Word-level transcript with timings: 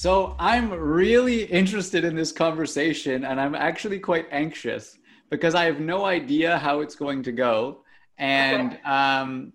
So 0.00 0.34
I'm 0.38 0.70
really 0.70 1.42
interested 1.44 2.04
in 2.04 2.16
this 2.16 2.32
conversation 2.32 3.22
and 3.26 3.38
I'm 3.38 3.54
actually 3.54 3.98
quite 3.98 4.26
anxious 4.30 4.96
because 5.28 5.54
I 5.54 5.66
have 5.66 5.78
no 5.78 6.06
idea 6.06 6.56
how 6.56 6.80
it's 6.80 6.94
going 6.94 7.22
to 7.24 7.32
go. 7.32 7.82
And 8.16 8.78
um, 8.86 9.52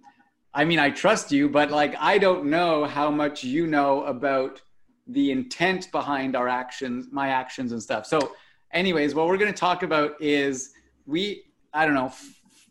I 0.53 0.63
mean, 0.63 0.77
I 0.77 0.91
trust 0.91 1.31
you, 1.31 1.49
but 1.49 1.71
like, 1.71 1.95
I 1.97 2.19
don't 2.19 2.45
know 2.45 2.85
how 2.85 3.09
much 3.09 3.43
you 3.43 3.65
know 3.65 4.03
about 4.03 4.61
the 5.07 5.31
intent 5.31 5.91
behind 5.91 6.35
our 6.35 6.47
actions, 6.47 7.07
my 7.11 7.29
actions 7.29 7.71
and 7.71 7.81
stuff. 7.81 8.05
So, 8.05 8.35
anyways, 8.71 9.15
what 9.15 9.25
we're 9.25 9.37
going 9.37 9.51
to 9.51 9.59
talk 9.59 9.81
about 9.81 10.11
is 10.21 10.73
we, 11.07 11.45
I 11.73 11.85
don't 11.85 11.95
know, 11.95 12.13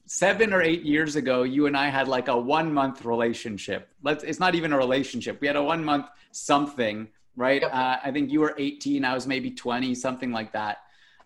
seven 0.06 0.52
or 0.52 0.62
eight 0.62 0.82
years 0.82 1.16
ago, 1.16 1.42
you 1.42 1.66
and 1.66 1.76
I 1.76 1.88
had 1.88 2.06
like 2.06 2.28
a 2.28 2.38
one 2.38 2.72
month 2.72 3.04
relationship. 3.04 3.88
Let's, 4.00 4.22
it's 4.22 4.38
not 4.38 4.54
even 4.54 4.72
a 4.72 4.78
relationship. 4.78 5.40
We 5.40 5.48
had 5.48 5.56
a 5.56 5.62
one 5.64 5.84
month 5.84 6.06
something 6.30 7.08
right? 7.36 7.62
Yep. 7.62 7.74
Uh, 7.74 7.96
I 8.04 8.10
think 8.10 8.30
you 8.30 8.40
were 8.40 8.54
18, 8.56 9.04
I 9.04 9.14
was 9.14 9.26
maybe 9.26 9.50
20, 9.50 9.94
something 9.94 10.32
like 10.32 10.52
that. 10.52 10.78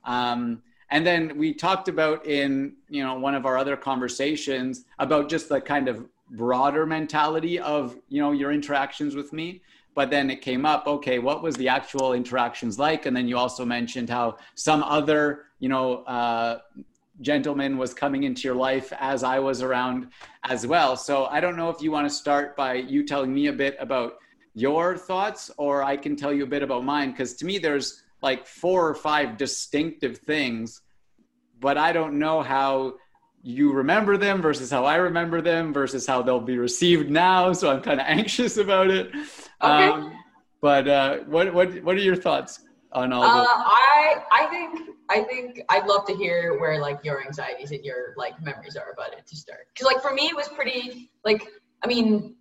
Um, 0.05 0.63
and 0.91 1.07
then 1.07 1.37
we 1.37 1.53
talked 1.53 1.89
about 1.89 2.25
in 2.27 2.75
you 2.89 3.03
know 3.03 3.19
one 3.19 3.35
of 3.35 3.47
our 3.47 3.57
other 3.59 3.77
conversations 3.77 4.85
about 4.99 5.29
just 5.29 5.49
the 5.49 5.61
kind 5.61 5.89
of 5.89 6.07
broader 6.31 6.87
mentality 6.87 7.59
of 7.59 7.97
you 8.09 8.21
know 8.21 8.33
your 8.33 8.53
interactions 8.53 9.15
with 9.15 9.33
me 9.33 9.63
but 9.95 10.11
then 10.11 10.31
it 10.31 10.41
came 10.41 10.67
up 10.67 10.87
okay 10.87 11.19
what 11.19 11.43
was 11.43 11.55
the 11.57 11.69
actual 11.69 12.13
interactions 12.13 12.79
like 12.79 13.07
and 13.07 13.17
then 13.17 13.27
you 13.27 13.37
also 13.37 13.65
mentioned 13.65 14.09
how 14.09 14.37
some 14.55 14.83
other 14.83 15.47
you 15.59 15.69
know 15.69 16.05
uh, 16.05 16.59
gentleman 17.21 17.77
was 17.77 17.93
coming 17.93 18.23
into 18.23 18.43
your 18.43 18.55
life 18.55 18.93
as 18.99 19.23
i 19.23 19.39
was 19.39 19.63
around 19.63 20.09
as 20.45 20.67
well 20.67 20.97
so 20.97 21.27
i 21.27 21.41
don't 21.41 21.57
know 21.57 21.71
if 21.71 21.83
you 21.83 21.91
want 21.91 22.09
to 22.09 22.15
start 22.15 22.57
by 22.57 22.75
you 22.75 23.05
telling 23.05 23.33
me 23.33 23.47
a 23.47 23.53
bit 23.53 23.77
about 23.81 24.19
your 24.59 24.97
thoughts 24.97 25.51
or 25.57 25.83
I 25.83 25.97
can 25.97 26.17
tell 26.17 26.33
you 26.33 26.45
a 26.45 26.47
bit 26.47 26.63
about 26.63 26.85
mine 26.85 27.13
because 27.13 27.35
to 27.35 27.45
me 27.45 27.59
there's 27.59 28.03
like 28.23 28.47
four 28.47 28.89
or 28.89 28.95
five 28.95 29.37
distinctive 29.37 30.19
things, 30.19 30.83
but 31.61 31.79
I 31.79 31.93
don't 31.93 32.19
know 32.19 32.43
how 32.43 32.95
you 33.43 33.73
remember 33.73 34.17
them 34.17 34.43
versus 34.43 34.71
how 34.71 34.85
I 34.85 34.97
remember 34.97 35.41
them 35.41 35.73
versus 35.73 36.07
how 36.07 36.23
they'll 36.23 36.41
be 36.41 36.59
received 36.59 37.09
now. 37.09 37.53
So 37.53 37.71
I'm 37.71 37.83
kind 37.83 38.01
of 38.01 38.07
anxious 38.09 38.57
about 38.57 38.91
it. 38.91 39.15
Okay. 39.15 39.89
Um, 39.89 40.13
but 40.61 40.89
uh, 40.89 41.19
what 41.27 41.55
what 41.55 41.83
what 41.85 41.95
are 41.95 42.01
your 42.01 42.17
thoughts 42.17 42.61
on 42.93 43.13
all? 43.13 43.23
Uh, 43.23 43.47
I 43.47 44.17
I 44.33 44.47
think 44.47 44.91
I 45.09 45.23
think 45.23 45.63
I'd 45.69 45.87
love 45.87 46.05
to 46.07 46.17
hear 46.17 46.59
where 46.59 46.81
like 46.81 47.05
your 47.05 47.25
anxieties 47.25 47.71
and 47.71 47.85
your 47.85 48.15
like 48.17 48.43
memories 48.43 48.77
are 48.77 48.91
about 48.91 49.13
it 49.13 49.25
to 49.29 49.37
start. 49.37 49.69
Because 49.73 49.87
like 49.87 50.03
for 50.03 50.13
me, 50.13 50.27
it 50.27 50.35
was 50.35 50.49
pretty 50.49 51.13
like 51.25 51.47
I 51.85 51.87
mean 51.87 52.35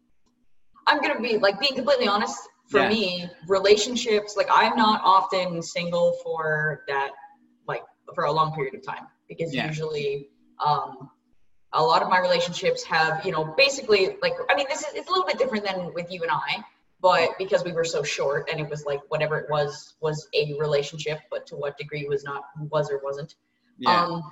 I'm 0.88 1.02
gonna 1.02 1.20
be 1.20 1.38
like 1.38 1.60
being 1.60 1.76
completely 1.76 2.08
honest. 2.08 2.38
For 2.68 2.82
yeah. 2.82 2.90
me, 2.90 3.30
relationships 3.48 4.36
like 4.36 4.48
I'm 4.52 4.76
not 4.76 5.00
often 5.04 5.62
single 5.62 6.18
for 6.22 6.84
that 6.90 7.12
like 7.66 7.84
for 8.14 8.26
a 8.26 8.32
long 8.32 8.54
period 8.54 8.76
of 8.76 8.86
time 8.86 9.08
because 9.30 9.54
yeah. 9.54 9.68
usually 9.68 10.28
um, 10.66 11.10
a 11.72 11.82
lot 11.82 12.02
of 12.02 12.10
my 12.10 12.20
relationships 12.20 12.84
have 12.84 13.26
you 13.26 13.32
know 13.32 13.54
basically 13.58 14.18
like 14.22 14.34
I 14.50 14.56
mean 14.56 14.66
this 14.70 14.80
is 14.80 14.94
it's 14.96 15.08
a 15.08 15.12
little 15.12 15.26
bit 15.26 15.38
different 15.38 15.66
than 15.66 15.94
with 15.94 16.12
you 16.12 16.24
and 16.24 16.32
I 16.32 16.64
but 17.02 17.30
because 17.38 17.64
we 17.64 17.72
were 17.72 17.84
so 17.84 18.04
short 18.04 18.50
and 18.52 18.60
it 18.60 18.70
was 18.70 18.86
like 18.86 19.02
whatever 19.10 19.38
it 19.38 19.50
was 19.50 19.96
was 20.02 20.28
a 20.34 20.56
relationship 20.60 21.20
but 21.30 21.46
to 21.48 21.56
what 21.56 21.78
degree 21.78 22.06
was 22.08 22.24
not 22.24 22.44
was 22.70 22.90
or 22.90 23.00
wasn't 23.04 23.36
yeah. 23.78 24.04
um 24.04 24.24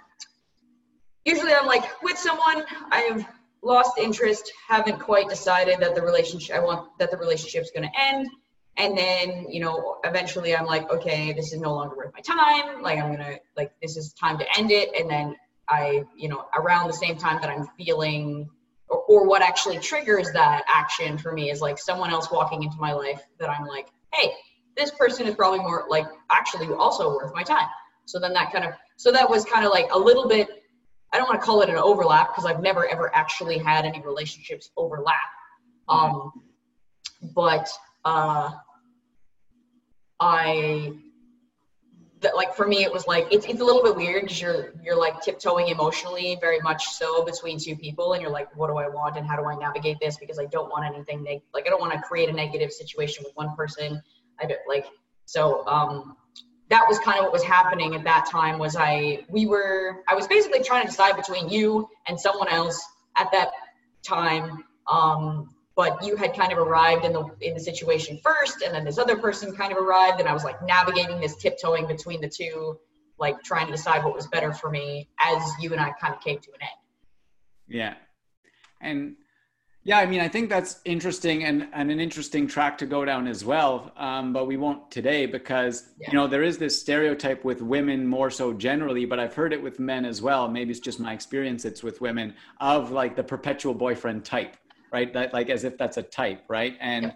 usually 1.26 1.54
i'm 1.54 1.68
like 1.68 2.02
with 2.02 2.18
someone 2.18 2.64
i 2.92 3.02
have 3.02 3.28
lost 3.66 3.98
interest, 3.98 4.52
haven't 4.68 5.00
quite 5.00 5.28
decided 5.28 5.80
that 5.80 5.96
the 5.96 6.02
relationship 6.02 6.56
I 6.56 6.60
want 6.60 6.98
that 7.00 7.12
the 7.12 7.18
relationship's 7.18 7.72
going 7.72 7.90
to 7.90 8.00
end. 8.00 8.30
And 8.78 8.98
then, 8.98 9.48
you 9.50 9.62
know, 9.62 9.98
eventually 10.04 10.56
I'm 10.56 10.66
like, 10.66 10.90
okay, 10.92 11.34
this 11.34 11.54
is 11.54 11.60
no 11.60 11.74
longer 11.74 11.96
worth 11.96 12.12
my 12.14 12.20
time. 12.20 12.82
Like 12.82 13.00
I'm 13.00 13.14
going 13.14 13.26
to 13.26 13.40
like 13.58 13.72
this 13.82 13.98
is 13.98 14.14
time 14.14 14.38
to 14.38 14.46
end 14.58 14.72
it 14.72 14.90
and 14.98 15.10
then 15.10 15.36
I, 15.68 16.04
you 16.16 16.30
know, 16.30 16.46
around 16.56 16.88
the 16.88 16.94
same 16.94 17.18
time 17.18 17.42
that 17.42 17.50
I'm 17.50 17.68
feeling 17.78 18.48
or, 18.88 19.00
or 19.08 19.28
what 19.28 19.42
actually 19.42 19.80
triggers 19.80 20.32
that 20.34 20.64
action 20.68 21.18
for 21.18 21.32
me 21.32 21.50
is 21.50 21.60
like 21.60 21.80
someone 21.80 22.12
else 22.12 22.30
walking 22.30 22.62
into 22.62 22.78
my 22.78 22.94
life 22.94 23.22
that 23.40 23.50
I'm 23.50 23.66
like, 23.66 23.88
hey, 24.14 24.32
this 24.78 24.92
person 24.92 25.26
is 25.26 25.34
probably 25.34 25.60
more 25.60 25.86
like 25.90 26.06
actually 26.30 26.68
also 26.68 27.16
worth 27.16 27.34
my 27.34 27.44
time. 27.44 27.68
So 28.06 28.20
then 28.20 28.34
that 28.34 28.52
kind 28.52 28.66
of 28.66 28.74
so 28.98 29.12
that 29.12 29.28
was 29.28 29.44
kind 29.46 29.66
of 29.66 29.72
like 29.72 29.88
a 29.92 29.98
little 29.98 30.28
bit 30.28 30.65
I 31.16 31.18
don't 31.18 31.30
want 31.30 31.40
to 31.40 31.46
call 31.46 31.62
it 31.62 31.70
an 31.70 31.78
overlap 31.78 32.28
because 32.28 32.46
I've 32.46 32.62
never 32.62 32.86
ever 32.92 33.10
actually 33.16 33.58
had 33.58 33.86
any 33.86 34.02
relationships 34.02 34.70
overlap. 34.76 35.16
Um, 35.88 36.34
but 37.34 37.70
uh, 38.04 38.52
I 40.20 40.92
that 42.20 42.36
like 42.36 42.54
for 42.54 42.68
me 42.68 42.84
it 42.84 42.92
was 42.92 43.08
like 43.08 43.28
it's, 43.32 43.46
it's 43.46 43.62
a 43.62 43.64
little 43.64 43.82
bit 43.82 43.96
weird 43.96 44.24
because 44.24 44.42
you're 44.42 44.74
you're 44.84 44.98
like 44.98 45.22
tiptoeing 45.22 45.70
emotionally 45.70 46.38
very 46.42 46.60
much 46.60 46.86
so 46.88 47.24
between 47.24 47.58
two 47.58 47.78
people 47.78 48.12
and 48.12 48.22
you're 48.22 48.32
like 48.32 48.54
what 48.58 48.68
do 48.68 48.76
I 48.76 48.90
want 48.90 49.16
and 49.16 49.26
how 49.26 49.38
do 49.38 49.46
I 49.46 49.56
navigate 49.56 49.98
this 50.02 50.18
because 50.18 50.38
I 50.38 50.46
don't 50.48 50.70
want 50.70 50.84
anything 50.86 51.24
neg- 51.24 51.44
like 51.54 51.66
I 51.66 51.70
don't 51.70 51.80
want 51.80 51.94
to 51.94 52.00
create 52.00 52.28
a 52.28 52.34
negative 52.34 52.74
situation 52.74 53.24
with 53.26 53.34
one 53.36 53.56
person 53.56 54.02
I 54.42 54.48
don't 54.48 54.60
like 54.68 54.86
so 55.26 55.66
um 55.66 56.18
that 56.70 56.86
was 56.88 57.00
kind 57.00 57.20
of 57.20 57.26
what 57.26 57.34
was 57.34 57.44
happening 57.44 57.96
at 57.96 58.04
that 58.04 58.28
time 58.30 58.58
was 58.58 58.76
i 58.76 59.24
we 59.30 59.46
were 59.46 60.04
i 60.08 60.16
was 60.16 60.28
basically 60.28 60.64
trying 60.64 60.82
to 60.82 60.88
decide 60.88 61.16
between 61.16 61.50
you 61.50 61.88
and 62.08 62.20
someone 62.20 62.50
else 62.50 62.84
at 63.18 63.32
that 63.32 63.52
time. 64.04 64.64
Um, 64.92 65.50
but 65.76 66.06
you 66.06 66.16
had 66.16 66.34
kind 66.34 66.54
of 66.54 66.58
arrived 66.58 67.04
in 67.04 67.12
the 67.12 67.26
in 67.42 67.54
the 67.54 67.60
situation 67.60 68.20
first 68.24 68.62
and 68.62 68.74
then 68.74 68.86
this 68.86 68.98
other 68.98 69.18
person 69.18 69.54
kind 69.56 69.72
of 69.72 69.78
arrived 69.78 70.20
and 70.20 70.30
i 70.30 70.34
was 70.34 70.44
like 70.44 70.62
navigating 70.62 71.20
this 71.20 71.36
tiptoeing 71.36 71.86
between 71.88 72.22
the 72.22 72.30
two 72.30 72.78
like 73.18 73.42
trying 73.44 73.66
to 73.66 73.72
decide 73.72 74.04
what 74.04 74.16
was 74.16 74.28
better 74.28 74.54
for 74.54 74.70
me 74.70 75.10
as 75.20 75.42
you 75.60 75.72
and 75.72 75.82
i 75.82 75.92
kind 76.00 76.14
of 76.14 76.22
came 76.22 76.40
to 76.40 76.50
an 76.52 76.62
end. 76.62 76.72
Yeah. 77.68 77.96
And 78.80 79.16
yeah, 79.88 80.00
I 80.00 80.08
mean, 80.08 80.20
I 80.20 80.28
think 80.28 80.50
that's 80.50 80.82
interesting 80.84 81.44
and, 81.44 81.68
and 81.72 81.92
an 81.92 82.00
interesting 82.00 82.48
track 82.48 82.76
to 82.80 82.88
go 82.88 83.06
down 83.06 83.28
as 83.28 83.46
well. 83.46 83.92
Um, 83.96 84.34
but 84.34 84.48
we 84.48 84.58
won't 84.58 84.90
today 84.90 85.28
because, 85.28 85.90
yeah. 86.00 86.10
you 86.10 86.18
know, 86.18 86.26
there 86.26 86.42
is 86.42 86.58
this 86.58 86.82
stereotype 86.82 87.46
with 87.46 87.62
women 87.62 88.08
more 88.08 88.32
so 88.32 88.52
generally, 88.52 89.06
but 89.06 89.20
I've 89.20 89.36
heard 89.36 89.54
it 89.54 89.62
with 89.62 89.80
men 89.80 90.04
as 90.04 90.24
well. 90.24 90.48
Maybe 90.48 90.72
it's 90.72 90.80
just 90.80 91.00
my 91.00 91.14
experience, 91.14 91.66
it's 91.66 91.84
with 91.84 92.02
women 92.02 92.34
of 92.60 92.90
like 92.90 93.16
the 93.16 93.24
perpetual 93.24 93.76
boyfriend 93.76 94.26
type, 94.26 94.58
right? 94.92 95.14
That 95.14 95.36
like 95.36 95.52
as 95.52 95.64
if 95.64 95.78
that's 95.78 95.98
a 95.98 96.04
type, 96.04 96.42
right? 96.48 96.76
And 96.80 97.14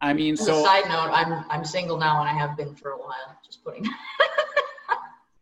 I 0.00 0.12
mean, 0.12 0.34
as 0.34 0.46
so. 0.46 0.62
side 0.62 0.84
note, 0.84 1.10
I'm, 1.10 1.44
I'm 1.50 1.64
single 1.64 1.98
now 1.98 2.20
and 2.20 2.30
I 2.30 2.34
have 2.34 2.56
been 2.56 2.76
for 2.76 2.92
a 2.92 2.98
while, 2.98 3.36
just 3.44 3.64
putting. 3.64 3.84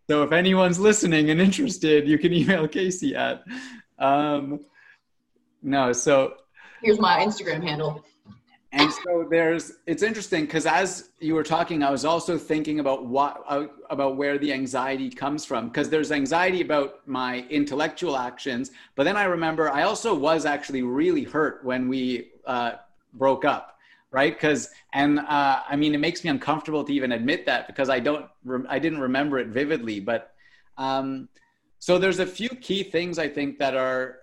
so 0.08 0.22
if 0.22 0.32
anyone's 0.32 0.78
listening 0.78 1.28
and 1.28 1.42
interested, 1.42 2.08
you 2.08 2.16
can 2.16 2.32
email 2.32 2.66
Casey 2.66 3.14
at. 3.14 3.44
Um, 3.98 4.60
no, 5.62 5.92
so 5.92 6.36
here's 6.84 7.00
my 7.00 7.25
Instagram 7.25 7.62
handle. 7.62 8.05
And 8.72 8.93
so 8.93 9.27
there's 9.31 9.75
it's 9.87 10.03
interesting 10.03 10.47
because 10.47 10.67
as 10.67 11.11
you 11.21 11.34
were 11.34 11.45
talking, 11.45 11.84
I 11.84 11.91
was 11.91 12.05
also 12.05 12.37
thinking 12.37 12.81
about 12.81 13.06
what 13.06 13.45
uh, 13.47 13.67
about 13.89 14.17
where 14.17 14.37
the 14.37 14.53
anxiety 14.53 15.11
comes 15.11 15.44
from 15.44 15.69
because 15.69 15.89
there's 15.89 16.11
anxiety 16.11 16.61
about 16.61 17.06
my 17.06 17.47
intellectual 17.50 18.17
actions, 18.17 18.73
but 18.97 19.05
then 19.05 19.17
I 19.17 19.25
remember 19.25 19.71
I 19.71 19.84
also 19.84 20.12
was 20.12 20.44
actually 20.44 20.83
really 20.83 21.23
hurt 21.23 21.65
when 21.65 21.89
we 21.89 22.33
uh, 22.47 22.73
broke 23.12 23.44
up, 23.44 23.78
right? 24.11 24.34
Because 24.34 24.71
and 24.93 25.21
uh, 25.21 25.62
I 25.69 25.77
mean 25.77 25.94
it 25.94 25.99
makes 25.99 26.25
me 26.25 26.31
uncomfortable 26.31 26.83
to 26.83 26.93
even 26.93 27.12
admit 27.12 27.47
that 27.47 27.69
because 27.69 27.89
I 27.89 28.00
don't 28.00 28.27
re- 28.44 28.67
I 28.69 28.81
didn't 28.81 29.00
remember 29.00 29.39
it 29.39 29.49
vividly, 29.49 30.00
but 30.00 30.34
um, 30.78 31.28
so 31.78 31.97
there's 31.97 32.19
a 32.19 32.27
few 32.27 32.49
key 32.49 32.83
things 32.83 33.21
I 33.21 33.28
think 33.28 33.61
that 33.61 33.76
are 33.76 34.19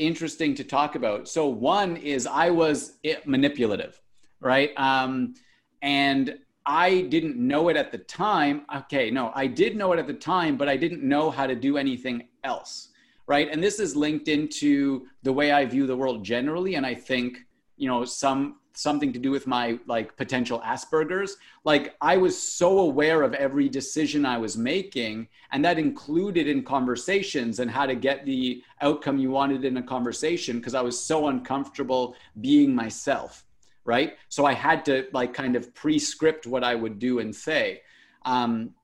interesting 0.00 0.54
to 0.56 0.64
talk 0.64 0.94
about. 0.94 1.28
So 1.28 1.46
one 1.46 1.96
is 1.96 2.26
I 2.26 2.50
was 2.50 2.98
manipulative, 3.24 4.00
right? 4.40 4.70
Um, 4.76 5.34
and 5.82 6.38
I 6.66 7.02
didn't 7.02 7.36
know 7.36 7.68
it 7.68 7.76
at 7.76 7.92
the 7.92 7.98
time. 7.98 8.62
Okay, 8.74 9.10
no, 9.10 9.30
I 9.34 9.46
did 9.46 9.76
know 9.76 9.92
it 9.92 9.98
at 9.98 10.06
the 10.06 10.14
time, 10.14 10.56
but 10.56 10.68
I 10.68 10.76
didn't 10.76 11.02
know 11.02 11.30
how 11.30 11.46
to 11.46 11.54
do 11.54 11.76
anything 11.76 12.28
else, 12.44 12.88
right? 13.26 13.48
And 13.50 13.62
this 13.62 13.78
is 13.78 13.94
linked 13.94 14.28
into 14.28 15.06
the 15.22 15.32
way 15.32 15.52
I 15.52 15.64
view 15.66 15.86
the 15.86 15.96
world 15.96 16.24
generally. 16.24 16.74
And 16.74 16.86
I 16.86 16.94
think, 16.94 17.38
you 17.80 17.88
know, 17.88 18.04
some 18.04 18.56
something 18.74 19.12
to 19.12 19.18
do 19.18 19.30
with 19.30 19.46
my 19.46 19.78
like 19.86 20.14
potential 20.16 20.60
Asperger's. 20.60 21.36
Like 21.64 21.96
I 22.00 22.18
was 22.18 22.40
so 22.40 22.80
aware 22.80 23.22
of 23.22 23.32
every 23.34 23.70
decision 23.70 24.26
I 24.26 24.36
was 24.36 24.56
making, 24.56 25.28
and 25.50 25.64
that 25.64 25.78
included 25.78 26.46
in 26.46 26.62
conversations 26.62 27.58
and 27.58 27.70
how 27.70 27.86
to 27.86 27.94
get 27.94 28.26
the 28.26 28.62
outcome 28.82 29.18
you 29.18 29.30
wanted 29.30 29.64
in 29.64 29.78
a 29.78 29.82
conversation 29.82 30.58
because 30.58 30.74
I 30.74 30.82
was 30.82 31.02
so 31.02 31.28
uncomfortable 31.28 32.16
being 32.42 32.74
myself, 32.74 33.46
right? 33.84 34.18
So 34.28 34.44
I 34.44 34.52
had 34.52 34.84
to 34.84 35.06
like 35.12 35.32
kind 35.32 35.56
of 35.56 35.74
pre-script 35.74 36.46
what 36.46 36.62
I 36.62 36.74
would 36.74 36.98
do 36.98 37.18
and 37.18 37.34
say. 37.34 37.80
Um, 38.26 38.74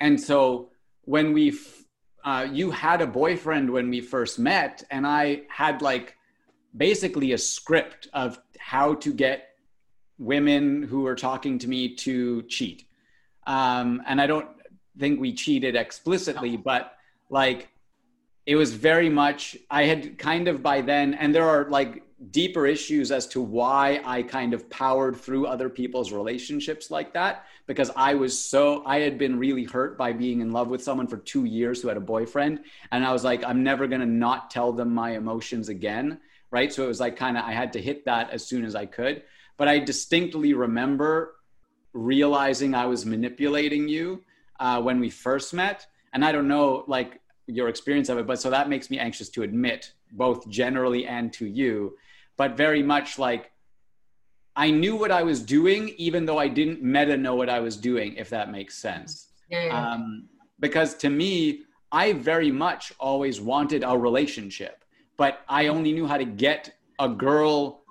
and 0.00 0.20
so 0.20 0.70
when 1.02 1.32
we, 1.32 1.56
uh, 2.24 2.48
you 2.50 2.72
had 2.72 3.02
a 3.02 3.06
boyfriend 3.06 3.70
when 3.70 3.88
we 3.88 4.00
first 4.00 4.38
met, 4.38 4.82
and 4.90 5.06
I 5.06 5.42
had 5.48 5.80
like 5.80 6.16
basically 6.76 7.32
a 7.32 7.38
script 7.38 8.08
of 8.12 8.38
how 8.58 8.94
to 8.94 9.12
get 9.12 9.48
women 10.18 10.82
who 10.82 11.06
are 11.06 11.16
talking 11.16 11.58
to 11.58 11.68
me 11.68 11.94
to 11.96 12.42
cheat. 12.42 12.84
Um, 13.46 14.02
and 14.06 14.20
I 14.20 14.26
don't 14.26 14.48
think 14.98 15.18
we 15.18 15.32
cheated 15.32 15.76
explicitly, 15.76 16.56
but 16.56 16.94
like 17.30 17.68
it 18.46 18.56
was 18.56 18.72
very 18.74 19.08
much, 19.08 19.56
I 19.70 19.84
had 19.84 20.18
kind 20.18 20.48
of 20.48 20.62
by 20.62 20.82
then, 20.82 21.14
and 21.14 21.34
there 21.34 21.48
are 21.48 21.68
like 21.68 22.02
deeper 22.30 22.66
issues 22.66 23.10
as 23.10 23.26
to 23.28 23.40
why 23.40 24.00
I 24.04 24.22
kind 24.22 24.52
of 24.52 24.68
powered 24.68 25.16
through 25.16 25.46
other 25.46 25.70
people's 25.70 26.12
relationships 26.12 26.90
like 26.90 27.14
that 27.14 27.46
because 27.66 27.90
I 27.96 28.14
was 28.14 28.38
so 28.38 28.82
I 28.84 28.98
had 28.98 29.16
been 29.16 29.38
really 29.38 29.64
hurt 29.64 29.96
by 29.96 30.12
being 30.12 30.40
in 30.40 30.52
love 30.52 30.68
with 30.68 30.82
someone 30.82 31.06
for 31.06 31.16
2 31.16 31.46
years 31.46 31.80
who 31.80 31.88
had 31.88 31.96
a 31.96 32.00
boyfriend 32.00 32.60
and 32.92 33.06
I 33.06 33.12
was 33.12 33.24
like 33.24 33.42
I'm 33.42 33.62
never 33.62 33.86
going 33.86 34.02
to 34.02 34.06
not 34.06 34.50
tell 34.50 34.70
them 34.70 34.92
my 34.92 35.12
emotions 35.12 35.70
again 35.70 36.20
right? 36.50 36.72
So 36.72 36.84
it 36.84 36.88
was 36.88 37.00
like 37.00 37.16
kind 37.16 37.36
of 37.36 37.44
I 37.44 37.52
had 37.52 37.72
to 37.74 37.80
hit 37.80 38.04
that 38.04 38.30
as 38.30 38.46
soon 38.46 38.64
as 38.64 38.74
I 38.74 38.86
could. 38.86 39.22
But 39.56 39.68
I 39.68 39.78
distinctly 39.78 40.54
remember 40.54 41.36
realizing 41.92 42.74
I 42.74 42.86
was 42.86 43.04
manipulating 43.04 43.88
you 43.88 44.22
uh, 44.58 44.80
when 44.80 45.00
we 45.00 45.10
first 45.10 45.52
met 45.54 45.86
and 46.12 46.24
I 46.24 46.32
don't 46.32 46.48
know 46.48 46.84
like 46.86 47.20
your 47.46 47.68
experience 47.68 48.08
of 48.08 48.16
it 48.16 48.28
but 48.28 48.40
so 48.40 48.48
that 48.48 48.68
makes 48.68 48.90
me 48.90 48.98
anxious 49.00 49.28
to 49.30 49.42
admit 49.42 49.92
both 50.12 50.48
generally 50.48 51.04
and 51.04 51.32
to 51.32 51.46
you 51.46 51.96
but 52.40 52.56
very 52.56 52.82
much 52.82 53.18
like 53.18 53.52
I 54.56 54.70
knew 54.70 54.96
what 54.96 55.10
I 55.10 55.22
was 55.22 55.42
doing, 55.42 55.90
even 55.98 56.24
though 56.24 56.38
I 56.38 56.48
didn't 56.48 56.82
meta 56.82 57.14
know 57.18 57.34
what 57.34 57.50
I 57.50 57.60
was 57.60 57.76
doing, 57.76 58.14
if 58.16 58.30
that 58.30 58.50
makes 58.50 58.78
sense. 58.78 59.10
Yeah, 59.50 59.66
yeah. 59.66 59.90
Um, 59.92 60.26
because 60.58 60.94
to 61.04 61.10
me, 61.10 61.64
I 61.92 62.14
very 62.14 62.50
much 62.50 62.94
always 62.98 63.42
wanted 63.42 63.84
a 63.84 63.94
relationship, 64.08 64.86
but 65.18 65.40
I 65.50 65.66
only 65.66 65.92
knew 65.92 66.06
how 66.06 66.16
to 66.16 66.24
get 66.24 66.72
a 66.98 67.10
girl 67.10 67.84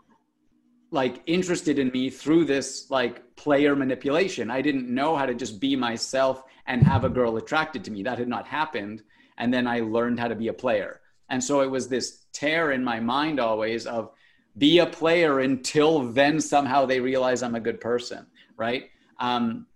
like 0.90 1.22
interested 1.28 1.78
in 1.78 1.90
me 1.92 2.10
through 2.10 2.46
this 2.46 2.90
like 2.90 3.36
player 3.36 3.76
manipulation. 3.76 4.50
I 4.50 4.64
didn't 4.64 4.88
know 4.90 5.16
how 5.16 5.28
to 5.28 5.36
just 5.36 5.60
be 5.60 5.76
myself 5.76 6.42
and 6.66 6.82
have 6.82 7.04
a 7.04 7.10
girl 7.20 7.38
attracted 7.38 7.84
to 7.84 7.92
me. 7.92 8.02
That 8.02 8.18
had 8.18 8.28
not 8.28 8.48
happened. 8.48 9.04
And 9.38 9.54
then 9.54 9.68
I 9.68 9.82
learned 9.82 10.20
how 10.20 10.28
to 10.28 10.40
be 10.44 10.48
a 10.48 10.54
player. 10.66 11.02
And 11.30 11.44
so 11.44 11.62
it 11.62 11.70
was 11.70 11.88
this 11.88 12.26
tear 12.34 12.72
in 12.72 12.84
my 12.84 13.00
mind 13.00 13.40
always 13.40 13.86
of 13.86 14.12
be 14.58 14.80
a 14.80 14.86
player 14.86 15.40
until 15.40 16.12
then 16.12 16.42
somehow 16.42 16.86
they 16.86 17.00
realize 17.00 17.44
I'm 17.44 17.56
a 17.56 17.60
good 17.60 17.80
person, 17.80 18.26
right? 18.58 18.90
Um, 19.20 19.68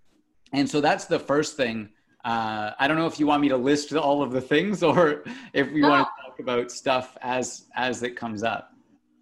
and 0.51 0.69
so 0.69 0.81
that's 0.81 1.05
the 1.05 1.19
first 1.19 1.57
thing. 1.57 1.89
Uh, 2.23 2.71
I 2.79 2.87
don't 2.87 2.97
know 2.97 3.07
if 3.07 3.19
you 3.19 3.27
want 3.27 3.41
me 3.41 3.49
to 3.49 3.57
list 3.57 3.93
all 3.93 4.23
of 4.23 4.31
the 4.31 4.41
things 4.41 4.83
or 4.83 5.23
if 5.53 5.71
we 5.71 5.81
no. 5.81 5.89
want 5.89 6.07
to 6.07 6.23
talk 6.29 6.39
about 6.39 6.71
stuff 6.71 7.17
as 7.21 7.65
as 7.75 8.03
it 8.03 8.15
comes 8.15 8.43
up. 8.43 8.71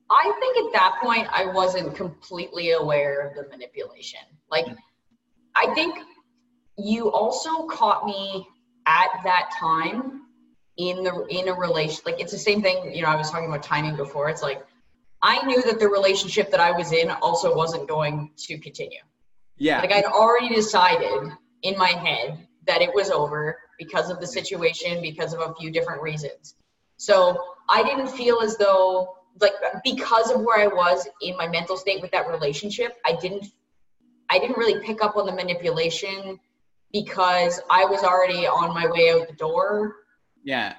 I 0.09 0.33
think 0.39 0.67
at 0.67 0.73
that 0.73 0.99
point 1.01 1.27
I 1.31 1.45
wasn't 1.45 1.95
completely 1.95 2.71
aware 2.71 3.27
of 3.27 3.35
the 3.35 3.47
manipulation. 3.49 4.19
Like 4.49 4.65
I 5.55 5.73
think 5.73 5.97
you 6.77 7.11
also 7.11 7.65
caught 7.67 8.05
me 8.05 8.45
at 8.85 9.09
that 9.23 9.51
time 9.57 10.23
in 10.77 11.03
the 11.03 11.25
in 11.29 11.47
a 11.47 11.53
relation 11.53 12.01
like 12.05 12.19
it's 12.19 12.31
the 12.31 12.37
same 12.37 12.61
thing 12.61 12.93
you 12.95 13.01
know 13.01 13.09
i 13.09 13.15
was 13.15 13.29
talking 13.29 13.47
about 13.47 13.61
timing 13.61 13.95
before 13.95 14.29
it's 14.29 14.41
like 14.41 14.65
I 15.23 15.45
knew 15.45 15.61
that 15.63 15.79
the 15.79 15.87
relationship 15.87 16.49
that 16.51 16.59
I 16.59 16.71
was 16.71 16.91
in 16.91 17.11
also 17.11 17.55
wasn't 17.55 17.87
going 17.87 18.31
to 18.37 18.57
continue. 18.57 18.99
Yeah. 19.57 19.79
Like 19.79 19.91
I'd 19.91 20.05
already 20.05 20.53
decided 20.53 21.31
in 21.61 21.77
my 21.77 21.89
head 21.89 22.47
that 22.65 22.81
it 22.81 22.93
was 22.93 23.11
over 23.11 23.57
because 23.77 24.09
of 24.09 24.19
the 24.19 24.27
situation, 24.27 25.01
because 25.01 25.33
of 25.33 25.39
a 25.39 25.53
few 25.55 25.71
different 25.71 26.01
reasons. 26.01 26.55
So 26.97 27.39
I 27.69 27.83
didn't 27.83 28.07
feel 28.07 28.41
as 28.41 28.57
though, 28.57 29.15
like, 29.39 29.53
because 29.83 30.31
of 30.31 30.41
where 30.41 30.59
I 30.59 30.67
was 30.67 31.07
in 31.21 31.37
my 31.37 31.47
mental 31.47 31.77
state 31.77 32.01
with 32.01 32.11
that 32.11 32.27
relationship, 32.27 32.97
I 33.05 33.15
didn't, 33.21 33.45
I 34.29 34.39
didn't 34.39 34.57
really 34.57 34.83
pick 34.85 35.03
up 35.03 35.17
on 35.17 35.25
the 35.25 35.31
manipulation 35.31 36.39
because 36.91 37.61
I 37.69 37.85
was 37.85 38.03
already 38.03 38.47
on 38.47 38.73
my 38.73 38.87
way 38.87 39.11
out 39.11 39.27
the 39.27 39.35
door. 39.35 39.95
Yeah 40.43 40.75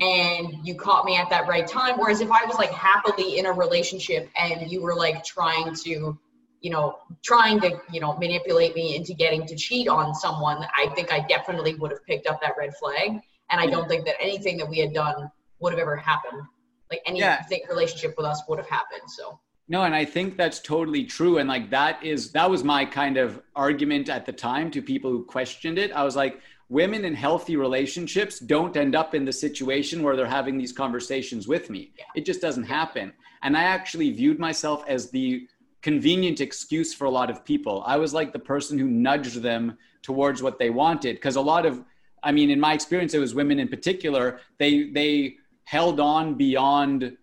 and 0.00 0.66
you 0.66 0.74
caught 0.74 1.04
me 1.04 1.16
at 1.16 1.28
that 1.30 1.46
right 1.46 1.66
time. 1.66 1.98
Whereas 1.98 2.20
if 2.20 2.30
I 2.30 2.44
was 2.44 2.56
like 2.56 2.70
happily 2.70 3.38
in 3.38 3.46
a 3.46 3.52
relationship 3.52 4.30
and 4.36 4.70
you 4.70 4.80
were 4.80 4.94
like 4.94 5.24
trying 5.24 5.74
to, 5.74 6.18
you 6.60 6.70
know, 6.70 6.98
trying 7.22 7.60
to, 7.60 7.78
you 7.90 8.00
know, 8.00 8.16
manipulate 8.16 8.74
me 8.74 8.96
into 8.96 9.12
getting 9.12 9.46
to 9.46 9.56
cheat 9.56 9.88
on 9.88 10.14
someone, 10.14 10.64
I 10.76 10.88
think 10.94 11.12
I 11.12 11.20
definitely 11.20 11.74
would 11.74 11.90
have 11.90 12.04
picked 12.06 12.26
up 12.26 12.40
that 12.40 12.54
red 12.58 12.74
flag. 12.76 13.20
And 13.50 13.60
I 13.60 13.66
don't 13.66 13.88
think 13.88 14.06
that 14.06 14.16
anything 14.20 14.56
that 14.58 14.68
we 14.68 14.78
had 14.78 14.94
done 14.94 15.30
would 15.58 15.72
have 15.72 15.80
ever 15.80 15.96
happened. 15.96 16.42
Like 16.90 17.02
any 17.06 17.20
yeah. 17.20 17.42
relationship 17.68 18.14
with 18.16 18.26
us 18.26 18.42
would 18.48 18.58
have 18.58 18.68
happened. 18.68 19.02
So 19.08 19.40
no, 19.68 19.84
and 19.84 19.94
I 19.94 20.04
think 20.04 20.36
that's 20.36 20.60
totally 20.60 21.04
true. 21.04 21.38
And 21.38 21.48
like 21.48 21.70
that 21.70 22.02
is 22.02 22.32
that 22.32 22.50
was 22.50 22.64
my 22.64 22.84
kind 22.84 23.16
of 23.16 23.40
argument 23.54 24.08
at 24.08 24.26
the 24.26 24.32
time 24.32 24.70
to 24.72 24.82
people 24.82 25.10
who 25.10 25.24
questioned 25.24 25.78
it. 25.78 25.92
I 25.92 26.04
was 26.04 26.16
like, 26.16 26.40
women 26.68 27.04
in 27.04 27.14
healthy 27.14 27.56
relationships 27.56 28.38
don't 28.38 28.76
end 28.76 28.94
up 28.94 29.14
in 29.14 29.24
the 29.24 29.32
situation 29.32 30.02
where 30.02 30.16
they're 30.16 30.26
having 30.26 30.56
these 30.56 30.72
conversations 30.72 31.46
with 31.46 31.70
me. 31.70 31.92
It 32.14 32.24
just 32.24 32.40
doesn't 32.40 32.64
happen. 32.64 33.12
And 33.42 33.56
I 33.56 33.64
actually 33.64 34.10
viewed 34.10 34.38
myself 34.38 34.84
as 34.88 35.10
the 35.10 35.48
convenient 35.82 36.40
excuse 36.40 36.94
for 36.94 37.06
a 37.06 37.10
lot 37.10 37.28
of 37.28 37.44
people. 37.44 37.82
I 37.86 37.96
was 37.96 38.14
like 38.14 38.32
the 38.32 38.38
person 38.38 38.78
who 38.78 38.86
nudged 38.86 39.42
them 39.42 39.76
towards 40.02 40.42
what 40.42 40.58
they 40.58 40.70
wanted 40.70 41.16
because 41.16 41.36
a 41.36 41.40
lot 41.40 41.66
of 41.66 41.84
I 42.22 42.32
mean 42.32 42.50
in 42.50 42.58
my 42.58 42.72
experience 42.72 43.14
it 43.14 43.18
was 43.18 43.34
women 43.34 43.58
in 43.58 43.68
particular, 43.68 44.40
they 44.58 44.90
they 44.90 45.36
held 45.64 46.00
on 46.00 46.34
beyond 46.34 47.16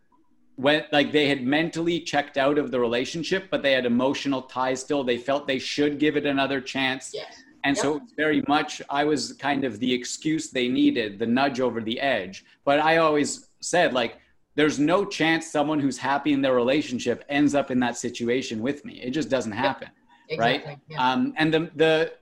when 0.57 0.83
like 0.91 1.11
they 1.11 1.27
had 1.27 1.43
mentally 1.43 2.01
checked 2.01 2.37
out 2.37 2.57
of 2.57 2.69
the 2.71 2.79
relationship 2.79 3.47
but 3.49 3.63
they 3.63 3.71
had 3.71 3.85
emotional 3.85 4.41
ties 4.43 4.81
still. 4.81 5.03
They 5.03 5.17
felt 5.17 5.47
they 5.47 5.59
should 5.59 5.99
give 5.99 6.17
it 6.17 6.25
another 6.25 6.59
chance. 6.59 7.11
Yes 7.13 7.43
and 7.63 7.75
yep. 7.75 7.83
so 7.83 7.95
it 7.97 8.03
was 8.03 8.13
very 8.15 8.43
much, 8.47 8.81
I 8.89 9.03
was 9.03 9.33
kind 9.33 9.63
of 9.63 9.79
the 9.79 9.93
excuse 9.93 10.49
they 10.49 10.67
needed, 10.67 11.19
the 11.19 11.25
nudge 11.25 11.59
over 11.59 11.81
the 11.81 11.99
edge. 11.99 12.45
But 12.63 12.79
I 12.79 12.97
always 12.97 13.49
said, 13.61 13.93
like, 13.93 14.17
there's 14.55 14.79
no 14.79 15.05
chance 15.05 15.47
someone 15.47 15.79
who's 15.79 15.97
happy 15.97 16.33
in 16.33 16.41
their 16.41 16.55
relationship 16.55 17.23
ends 17.29 17.55
up 17.55 17.71
in 17.71 17.79
that 17.79 17.97
situation 17.97 18.61
with 18.61 18.83
me. 18.85 19.01
It 19.01 19.11
just 19.11 19.29
doesn't 19.29 19.51
happen. 19.51 19.89
Yep. 20.29 20.39
Exactly. 20.39 20.69
Right. 20.69 20.79
Yeah. 20.87 21.11
Um, 21.11 21.33
and 21.37 21.53
the, 21.53 21.71
the, 21.75 22.13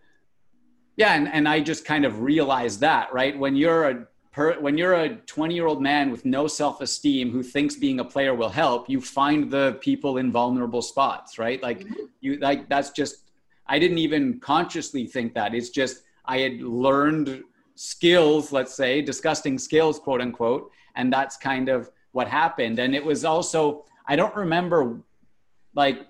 yeah. 0.96 1.14
And, 1.14 1.28
and 1.28 1.48
I 1.48 1.60
just 1.60 1.86
kind 1.86 2.06
of 2.06 2.22
realized 2.22 2.80
that, 2.82 3.14
right. 3.14 3.38
When 3.38 3.56
you're 3.56 3.90
a, 3.90 4.08
per, 4.32 4.60
when 4.60 4.78
you're 4.78 4.94
a 4.94 5.16
20 5.16 5.54
year 5.54 5.68
old 5.68 5.82
man 5.82 6.10
with 6.10 6.26
no 6.26 6.48
self-esteem 6.48 7.32
who 7.32 7.44
thinks 7.44 7.76
being 7.76 8.00
a 8.00 8.06
player 8.06 8.34
will 8.34 8.50
help, 8.50 8.90
you 8.90 9.02
find 9.02 9.52
the 9.52 9.78
people 9.82 10.18
in 10.18 10.32
vulnerable 10.32 10.82
spots, 10.82 11.38
right? 11.38 11.62
Like 11.62 11.82
mm-hmm. 11.82 12.06
you, 12.22 12.38
like 12.38 12.70
that's 12.70 12.92
just 12.92 13.27
I 13.70 13.80
didn't 13.80 13.98
even 14.00 14.40
consciously 14.40 15.06
think 15.06 15.34
that. 15.36 15.54
It's 15.54 15.70
just 15.70 16.04
I 16.26 16.40
had 16.40 16.62
learned 16.62 17.44
skills, 17.76 18.52
let's 18.52 18.74
say, 18.74 19.02
disgusting 19.02 19.58
skills, 19.58 20.00
quote 20.00 20.22
unquote, 20.22 20.72
and 20.96 21.12
that's 21.12 21.38
kind 21.38 21.70
of 21.70 21.90
what 22.12 22.28
happened. 22.28 22.80
And 22.80 22.96
it 22.96 23.04
was 23.04 23.26
also 23.26 23.86
I 24.08 24.16
don't 24.16 24.36
remember 24.36 25.02
like 25.76 26.08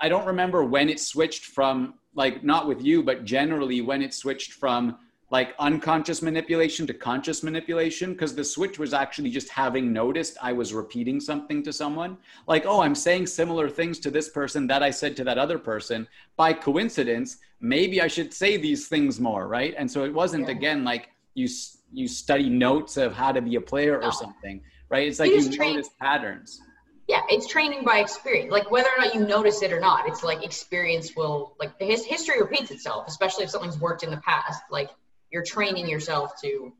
I 0.00 0.08
don't 0.08 0.26
remember 0.26 0.64
when 0.64 0.88
it 0.88 1.00
switched 1.00 1.46
from 1.46 1.94
like 2.14 2.44
not 2.44 2.66
with 2.66 2.82
you, 2.82 3.02
but 3.02 3.24
generally 3.24 3.80
when 3.80 4.02
it 4.02 4.12
switched 4.12 4.52
from 4.52 4.98
like 5.30 5.54
unconscious 5.58 6.22
manipulation 6.22 6.86
to 6.86 6.94
conscious 6.94 7.42
manipulation 7.42 8.12
because 8.12 8.34
the 8.34 8.44
switch 8.44 8.78
was 8.78 8.94
actually 8.94 9.30
just 9.30 9.48
having 9.48 9.92
noticed 9.92 10.36
I 10.40 10.52
was 10.52 10.72
repeating 10.72 11.20
something 11.20 11.64
to 11.64 11.72
someone. 11.72 12.16
Like, 12.46 12.64
oh, 12.64 12.80
I'm 12.80 12.94
saying 12.94 13.26
similar 13.26 13.68
things 13.68 13.98
to 14.00 14.10
this 14.10 14.28
person 14.28 14.68
that 14.68 14.84
I 14.84 14.90
said 14.90 15.16
to 15.16 15.24
that 15.24 15.36
other 15.36 15.58
person. 15.58 16.06
By 16.36 16.52
coincidence, 16.52 17.38
maybe 17.60 18.00
I 18.00 18.06
should 18.06 18.32
say 18.32 18.56
these 18.56 18.86
things 18.86 19.18
more, 19.18 19.48
right? 19.48 19.74
And 19.76 19.90
so 19.90 20.04
it 20.04 20.14
wasn't, 20.14 20.46
yeah. 20.46 20.54
again, 20.54 20.84
like 20.84 21.10
you, 21.34 21.48
you 21.92 22.06
study 22.06 22.48
notes 22.48 22.96
of 22.96 23.12
how 23.12 23.32
to 23.32 23.42
be 23.42 23.56
a 23.56 23.60
player 23.60 23.98
no. 24.00 24.08
or 24.08 24.12
something, 24.12 24.60
right? 24.90 25.08
It's 25.08 25.18
like 25.18 25.32
you, 25.32 25.40
you 25.40 25.58
notice 25.58 25.90
patterns. 26.00 26.60
Yeah, 27.08 27.22
it's 27.28 27.48
training 27.48 27.84
by 27.84 27.98
experience. 27.98 28.52
Like 28.52 28.70
whether 28.70 28.88
or 28.96 29.04
not 29.04 29.14
you 29.14 29.26
notice 29.26 29.62
it 29.62 29.72
or 29.72 29.80
not, 29.80 30.08
it's 30.08 30.22
like 30.22 30.44
experience 30.44 31.14
will 31.16 31.54
like 31.60 31.72
his 31.80 32.04
history 32.04 32.40
repeats 32.40 32.70
itself, 32.72 33.06
especially 33.06 33.44
if 33.44 33.50
something's 33.50 33.78
worked 33.78 34.02
in 34.02 34.10
the 34.10 34.16
past. 34.18 34.60
Like 34.70 34.90
you're 35.30 35.42
training 35.42 35.88
yourself 35.88 36.32
to 36.42 36.72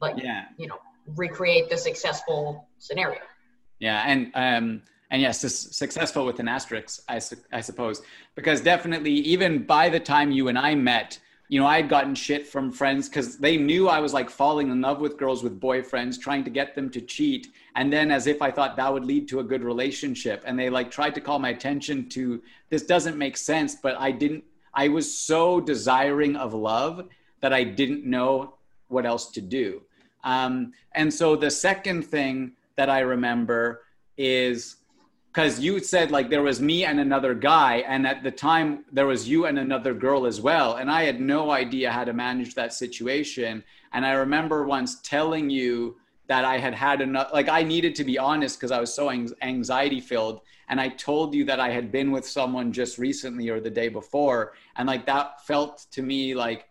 like 0.00 0.22
yeah. 0.22 0.46
you 0.58 0.66
know 0.66 0.78
recreate 1.14 1.70
the 1.70 1.76
successful 1.76 2.68
scenario. 2.78 3.20
Yeah 3.78 4.02
and 4.06 4.30
um 4.34 4.82
and 5.10 5.22
yes 5.22 5.40
successful 5.40 6.26
with 6.26 6.40
an 6.40 6.48
asterisk 6.48 7.02
I, 7.08 7.18
su- 7.18 7.36
I 7.52 7.60
suppose. 7.60 8.02
Because 8.34 8.60
definitely 8.60 9.12
even 9.12 9.64
by 9.64 9.88
the 9.88 10.00
time 10.00 10.30
you 10.30 10.48
and 10.48 10.58
i 10.58 10.74
met 10.74 11.18
you 11.48 11.60
know 11.60 11.66
i 11.66 11.76
had 11.76 11.88
gotten 11.88 12.14
shit 12.14 12.46
from 12.46 12.72
friends 12.72 13.08
because 13.08 13.38
they 13.38 13.56
knew 13.56 13.88
i 13.88 14.00
was 14.00 14.12
like 14.12 14.28
falling 14.28 14.70
in 14.70 14.80
love 14.80 15.00
with 15.00 15.16
girls 15.16 15.42
with 15.42 15.60
boyfriends 15.60 16.20
trying 16.20 16.44
to 16.44 16.50
get 16.50 16.74
them 16.74 16.90
to 16.90 17.00
cheat 17.00 17.48
and 17.76 17.92
then 17.92 18.10
as 18.10 18.26
if 18.26 18.42
i 18.42 18.50
thought 18.50 18.76
that 18.76 18.92
would 18.92 19.04
lead 19.04 19.28
to 19.28 19.40
a 19.40 19.44
good 19.44 19.62
relationship 19.62 20.42
and 20.46 20.58
they 20.58 20.68
like 20.68 20.90
tried 20.90 21.14
to 21.14 21.20
call 21.20 21.38
my 21.38 21.50
attention 21.50 22.08
to 22.08 22.42
this 22.70 22.82
doesn't 22.82 23.16
make 23.16 23.36
sense 23.36 23.76
but 23.76 23.96
i 23.98 24.10
didn't 24.10 24.42
i 24.74 24.88
was 24.88 25.12
so 25.12 25.60
desiring 25.60 26.36
of 26.36 26.52
love 26.52 27.08
that 27.40 27.52
I 27.52 27.64
didn't 27.64 28.04
know 28.04 28.54
what 28.88 29.06
else 29.06 29.30
to 29.32 29.40
do. 29.40 29.82
Um, 30.24 30.72
and 30.94 31.12
so 31.12 31.36
the 31.36 31.50
second 31.50 32.02
thing 32.04 32.52
that 32.76 32.90
I 32.90 33.00
remember 33.00 33.82
is 34.16 34.76
because 35.36 35.60
you 35.60 35.78
said 35.80 36.10
like 36.10 36.30
there 36.30 36.42
was 36.42 36.62
me 36.62 36.86
and 36.86 36.98
another 36.98 37.34
guy 37.34 37.84
and 37.86 38.06
at 38.06 38.22
the 38.22 38.30
time 38.30 38.86
there 38.90 39.06
was 39.06 39.28
you 39.28 39.44
and 39.44 39.58
another 39.58 39.92
girl 39.92 40.24
as 40.24 40.40
well 40.40 40.76
and 40.76 40.90
i 40.90 41.02
had 41.02 41.20
no 41.20 41.50
idea 41.50 41.92
how 41.92 42.02
to 42.04 42.14
manage 42.14 42.54
that 42.54 42.72
situation 42.72 43.62
and 43.92 44.06
i 44.06 44.12
remember 44.12 44.64
once 44.64 44.98
telling 45.02 45.50
you 45.50 45.94
that 46.26 46.46
i 46.46 46.56
had 46.56 46.72
had 46.72 47.02
enough 47.02 47.28
like 47.34 47.50
i 47.50 47.62
needed 47.62 47.94
to 47.94 48.02
be 48.02 48.16
honest 48.16 48.58
because 48.58 48.70
i 48.70 48.80
was 48.80 48.94
so 48.94 49.10
anxiety 49.42 50.00
filled 50.00 50.40
and 50.70 50.80
i 50.80 50.88
told 50.88 51.34
you 51.34 51.44
that 51.44 51.60
i 51.60 51.68
had 51.68 51.92
been 51.92 52.10
with 52.10 52.26
someone 52.26 52.72
just 52.72 52.96
recently 52.96 53.50
or 53.50 53.60
the 53.60 53.68
day 53.68 53.88
before 53.88 54.54
and 54.76 54.88
like 54.88 55.04
that 55.04 55.44
felt 55.46 55.84
to 55.90 56.00
me 56.00 56.34
like 56.34 56.66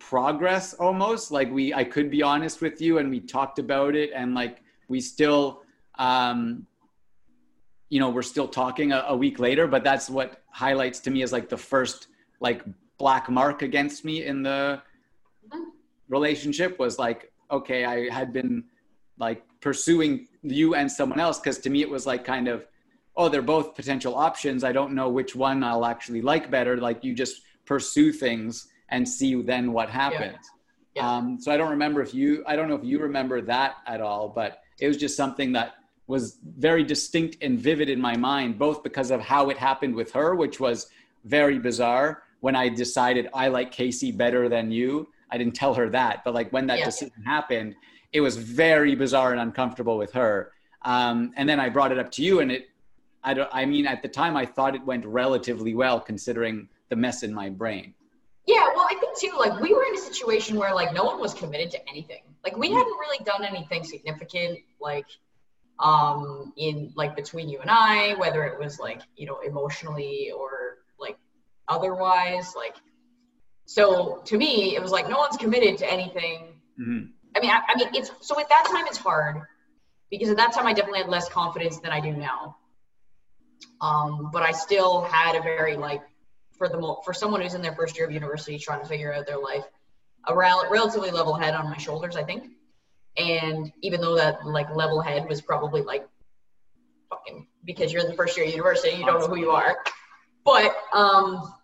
progress 0.00 0.74
almost. 0.74 1.30
Like 1.30 1.50
we 1.50 1.72
i 1.72 1.84
could 1.84 2.10
be 2.10 2.22
honest 2.22 2.60
with 2.60 2.80
you 2.80 2.98
and 2.98 3.08
we 3.08 3.20
talked 3.20 3.58
about 3.58 3.94
it 3.94 4.10
and 4.14 4.34
like 4.34 4.62
we 4.88 5.00
still 5.00 5.62
um 5.98 6.66
you 7.90 8.00
know 8.00 8.10
we're 8.10 8.22
still 8.22 8.48
talking 8.48 8.92
a, 8.92 9.04
a, 9.08 9.16
week 9.16 9.38
later 9.38 9.66
but 9.66 9.84
that's 9.84 10.08
what 10.08 10.42
highlights 10.50 11.00
to 11.00 11.10
me 11.10 11.22
as 11.22 11.32
like 11.32 11.48
the 11.48 11.56
first 11.56 12.08
like 12.40 12.64
black 12.98 13.28
mark 13.28 13.62
against 13.62 14.04
me 14.04 14.24
in 14.24 14.42
the 14.42 14.80
relationship 16.08 16.78
was 16.78 16.98
like 16.98 17.32
okay 17.50 17.84
i 17.84 18.08
had 18.08 18.32
been 18.32 18.64
like 19.18 19.44
pursuing 19.60 20.26
you 20.42 20.74
and 20.74 20.90
someone 20.90 21.20
else 21.20 21.38
because 21.38 21.58
to 21.58 21.70
me 21.70 21.82
it 21.82 21.90
was 21.90 22.06
like 22.06 22.24
kind 22.24 22.48
of 22.48 22.66
oh 23.16 23.28
they're 23.28 23.42
both 23.42 23.74
potential 23.74 24.14
options. 24.14 24.64
I 24.64 24.72
don't 24.72 24.94
know 24.94 25.08
which 25.08 25.36
one 25.36 25.62
i'll 25.62 25.84
actually 25.84 26.22
like 26.22 26.50
better. 26.50 26.76
Like 26.76 27.04
you 27.04 27.14
just 27.14 27.42
pursue 27.66 28.12
things 28.12 28.68
and 28.90 29.08
see 29.08 29.40
then 29.42 29.72
what 29.72 29.88
happens 29.88 30.38
yeah. 30.94 31.02
Yeah. 31.02 31.16
Um, 31.16 31.38
so 31.40 31.52
i 31.52 31.56
don't 31.56 31.70
remember 31.70 32.02
if 32.02 32.12
you 32.12 32.42
i 32.46 32.56
don't 32.56 32.68
know 32.68 32.74
if 32.74 32.84
you 32.84 32.98
remember 32.98 33.40
that 33.42 33.76
at 33.86 34.00
all 34.00 34.28
but 34.28 34.62
it 34.80 34.88
was 34.88 34.96
just 34.96 35.16
something 35.16 35.52
that 35.52 35.74
was 36.10 36.38
very 36.58 36.82
distinct 36.82 37.36
and 37.40 37.58
vivid 37.58 37.88
in 37.88 38.00
my 38.00 38.16
mind, 38.16 38.58
both 38.58 38.82
because 38.82 39.12
of 39.12 39.20
how 39.20 39.48
it 39.48 39.56
happened 39.56 39.94
with 39.94 40.10
her, 40.10 40.34
which 40.34 40.58
was 40.58 40.88
very 41.24 41.58
bizarre 41.58 42.24
when 42.40 42.56
I 42.56 42.68
decided 42.68 43.28
I 43.32 43.46
like 43.46 43.70
Casey 43.70 44.10
better 44.10 44.48
than 44.48 44.72
you. 44.72 45.08
I 45.30 45.38
didn't 45.38 45.54
tell 45.54 45.72
her 45.74 45.88
that, 45.90 46.24
but 46.24 46.34
like 46.34 46.52
when 46.52 46.66
that 46.66 46.80
yeah. 46.80 46.86
decision 46.86 47.22
happened, 47.24 47.76
it 48.12 48.20
was 48.20 48.36
very 48.36 48.96
bizarre 48.96 49.30
and 49.30 49.40
uncomfortable 49.40 49.96
with 49.96 50.12
her. 50.12 50.50
Um, 50.82 51.32
and 51.36 51.48
then 51.48 51.60
I 51.60 51.68
brought 51.68 51.92
it 51.92 51.98
up 51.98 52.10
to 52.12 52.22
you, 52.22 52.40
and 52.40 52.50
it, 52.50 52.70
I 53.22 53.34
don't, 53.34 53.48
I 53.52 53.64
mean, 53.64 53.86
at 53.86 54.02
the 54.02 54.08
time 54.08 54.36
I 54.36 54.44
thought 54.44 54.74
it 54.74 54.84
went 54.84 55.06
relatively 55.06 55.74
well 55.74 56.00
considering 56.00 56.68
the 56.88 56.96
mess 56.96 57.22
in 57.22 57.32
my 57.32 57.50
brain. 57.50 57.94
Yeah, 58.46 58.66
well, 58.74 58.88
I 58.90 58.94
think 58.98 59.09
too, 59.20 59.32
like 59.38 59.60
we 59.60 59.74
were 59.74 59.84
in 59.84 59.94
a 59.94 59.98
situation 59.98 60.56
where 60.56 60.74
like 60.74 60.94
no 60.94 61.04
one 61.04 61.20
was 61.20 61.34
committed 61.34 61.70
to 61.72 61.88
anything. 61.88 62.22
Like 62.44 62.56
we 62.56 62.70
mm. 62.70 62.76
hadn't 62.76 62.98
really 62.98 63.22
done 63.24 63.44
anything 63.44 63.84
significant. 63.84 64.58
Like 64.80 65.06
um, 65.78 66.52
in 66.56 66.92
like 66.94 67.16
between 67.16 67.48
you 67.48 67.58
and 67.60 67.70
I, 67.70 68.14
whether 68.14 68.44
it 68.44 68.58
was 68.58 68.78
like, 68.78 69.00
you 69.16 69.26
know, 69.26 69.40
emotionally 69.40 70.30
or 70.36 70.78
like 70.98 71.18
otherwise. 71.68 72.54
Like, 72.54 72.76
so 73.66 74.22
to 74.26 74.36
me, 74.36 74.76
it 74.76 74.82
was 74.82 74.92
like 74.92 75.08
no 75.08 75.18
one's 75.18 75.36
committed 75.36 75.78
to 75.78 75.90
anything. 75.90 76.54
Mm-hmm. 76.80 77.06
I 77.36 77.40
mean, 77.40 77.50
I, 77.50 77.60
I 77.68 77.76
mean, 77.76 77.88
it's 77.94 78.10
so 78.20 78.38
at 78.40 78.48
that 78.48 78.66
time 78.70 78.86
it's 78.86 78.98
hard 78.98 79.42
because 80.10 80.28
at 80.28 80.36
that 80.36 80.52
time 80.52 80.66
I 80.66 80.72
definitely 80.72 81.00
had 81.00 81.08
less 81.08 81.28
confidence 81.28 81.78
than 81.78 81.92
I 81.92 82.00
do 82.00 82.12
now. 82.12 82.56
Um, 83.80 84.30
but 84.32 84.42
I 84.42 84.52
still 84.52 85.02
had 85.02 85.36
a 85.36 85.42
very 85.42 85.76
like 85.76 86.02
for 86.60 86.68
the 86.68 86.76
mo- 86.76 87.00
for 87.06 87.14
someone 87.14 87.40
who's 87.40 87.54
in 87.54 87.62
their 87.62 87.74
first 87.74 87.96
year 87.96 88.06
of 88.06 88.12
university 88.12 88.58
trying 88.58 88.82
to 88.82 88.86
figure 88.86 89.14
out 89.14 89.26
their 89.26 89.38
life, 89.38 89.64
a 90.28 90.36
rel- 90.36 90.68
relatively 90.70 91.10
level 91.10 91.32
head 91.32 91.54
on 91.54 91.70
my 91.70 91.78
shoulders, 91.78 92.16
I 92.16 92.22
think. 92.22 92.50
And 93.16 93.72
even 93.80 94.02
though 94.02 94.14
that 94.16 94.44
like 94.44 94.68
level 94.76 95.00
head 95.00 95.26
was 95.26 95.40
probably 95.40 95.80
like 95.80 96.06
fucking 97.08 97.46
because 97.64 97.94
you're 97.94 98.02
in 98.02 98.08
the 98.08 98.14
first 98.14 98.36
year 98.36 98.44
of 98.44 98.52
university, 98.52 98.94
you 98.94 99.06
don't 99.06 99.20
know 99.20 99.26
who 99.26 99.38
you 99.38 99.52
are. 99.52 99.78
But 100.44 100.76
um 100.92 101.54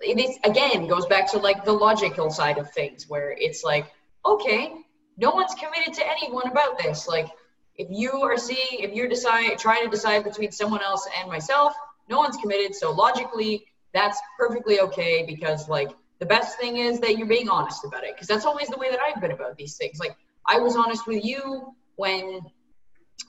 it 0.00 0.18
is 0.18 0.36
again 0.42 0.88
goes 0.88 1.06
back 1.06 1.30
to 1.30 1.38
like 1.38 1.64
the 1.64 1.72
logical 1.72 2.28
side 2.28 2.58
of 2.58 2.72
things 2.72 3.08
where 3.08 3.36
it's 3.38 3.62
like, 3.62 3.86
okay, 4.26 4.74
no 5.16 5.30
one's 5.30 5.54
committed 5.54 5.94
to 5.94 6.04
anyone 6.04 6.48
about 6.50 6.76
this. 6.76 7.06
Like 7.06 7.28
if 7.76 7.86
you 7.88 8.10
are 8.10 8.36
seeing 8.36 8.80
if 8.80 8.92
you're 8.92 9.08
decide 9.08 9.60
trying 9.60 9.84
to 9.84 9.90
decide 9.90 10.24
between 10.24 10.50
someone 10.50 10.82
else 10.82 11.08
and 11.20 11.28
myself, 11.28 11.72
no 12.08 12.18
one's 12.18 12.36
committed. 12.36 12.74
So 12.74 12.92
logically 12.92 13.64
that's 13.92 14.20
perfectly 14.38 14.80
okay 14.80 15.24
because 15.26 15.68
like 15.68 15.90
the 16.18 16.26
best 16.26 16.58
thing 16.58 16.76
is 16.78 17.00
that 17.00 17.18
you're 17.18 17.26
being 17.26 17.48
honest 17.48 17.84
about 17.84 18.04
it 18.04 18.14
because 18.14 18.28
that's 18.28 18.44
always 18.44 18.68
the 18.68 18.78
way 18.78 18.90
that 18.90 19.00
I've 19.00 19.20
been 19.20 19.32
about 19.32 19.56
these 19.56 19.76
things. 19.76 19.98
Like 19.98 20.16
I 20.46 20.58
was 20.58 20.76
honest 20.76 21.06
with 21.06 21.24
you 21.24 21.74
when 21.96 22.40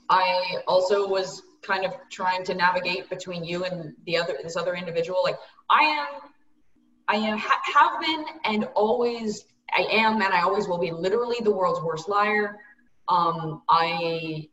I 0.08 0.58
also 0.66 1.08
was 1.08 1.42
kind 1.62 1.84
of 1.84 1.92
trying 2.10 2.44
to 2.44 2.54
navigate 2.54 3.08
between 3.08 3.44
you 3.44 3.64
and 3.64 3.94
the 4.06 4.18
other 4.18 4.36
this 4.42 4.56
other 4.56 4.74
individual. 4.74 5.20
Like 5.22 5.36
I 5.70 5.82
am, 5.82 6.06
I 7.08 7.16
am 7.16 7.38
ha- 7.38 7.60
have 7.74 8.00
been 8.00 8.24
and 8.44 8.64
always 8.74 9.46
I 9.72 9.82
am 9.90 10.20
and 10.22 10.32
I 10.32 10.42
always 10.42 10.68
will 10.68 10.78
be 10.78 10.90
literally 10.92 11.38
the 11.42 11.50
world's 11.50 11.80
worst 11.80 12.08
liar. 12.08 12.58
Um, 13.08 13.62
I 13.68 14.48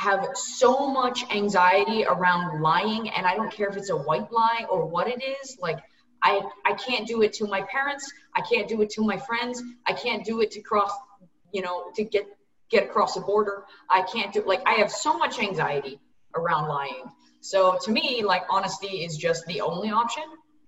have 0.00 0.28
so 0.34 0.88
much 0.88 1.30
anxiety 1.30 2.06
around 2.06 2.62
lying 2.62 3.10
and 3.10 3.26
I 3.26 3.36
don't 3.36 3.52
care 3.52 3.68
if 3.68 3.76
it's 3.76 3.90
a 3.90 3.96
white 3.96 4.32
lie 4.32 4.64
or 4.70 4.86
what 4.86 5.08
it 5.08 5.22
is. 5.22 5.58
Like 5.60 5.78
I, 6.22 6.40
I 6.64 6.72
can't 6.72 7.06
do 7.06 7.20
it 7.20 7.34
to 7.34 7.46
my 7.46 7.60
parents. 7.62 8.10
I 8.34 8.40
can't 8.40 8.66
do 8.66 8.80
it 8.80 8.88
to 8.90 9.02
my 9.02 9.18
friends. 9.18 9.62
I 9.86 9.92
can't 9.92 10.24
do 10.24 10.40
it 10.40 10.52
to 10.52 10.62
cross, 10.62 10.90
you 11.52 11.60
know, 11.60 11.90
to 11.96 12.04
get 12.04 12.26
get 12.70 12.84
across 12.84 13.14
the 13.14 13.20
border. 13.20 13.64
I 13.90 14.00
can't 14.02 14.32
do 14.32 14.42
like 14.46 14.62
I 14.66 14.74
have 14.74 14.90
so 14.90 15.18
much 15.18 15.38
anxiety 15.38 16.00
around 16.34 16.68
lying. 16.68 17.04
So 17.42 17.76
to 17.84 17.90
me, 17.90 18.22
like 18.24 18.44
honesty 18.48 19.04
is 19.04 19.18
just 19.18 19.44
the 19.46 19.60
only 19.60 19.90
option. 19.90 20.24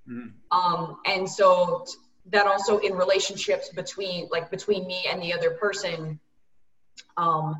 Mm-hmm. 0.06 0.58
Um, 0.58 0.98
and 1.06 1.28
so 1.28 1.86
that 2.26 2.46
also 2.46 2.78
in 2.78 2.92
relationships 2.92 3.70
between 3.70 4.28
like 4.30 4.50
between 4.50 4.86
me 4.86 5.06
and 5.10 5.22
the 5.22 5.32
other 5.32 5.52
person, 5.52 6.20
um, 7.16 7.56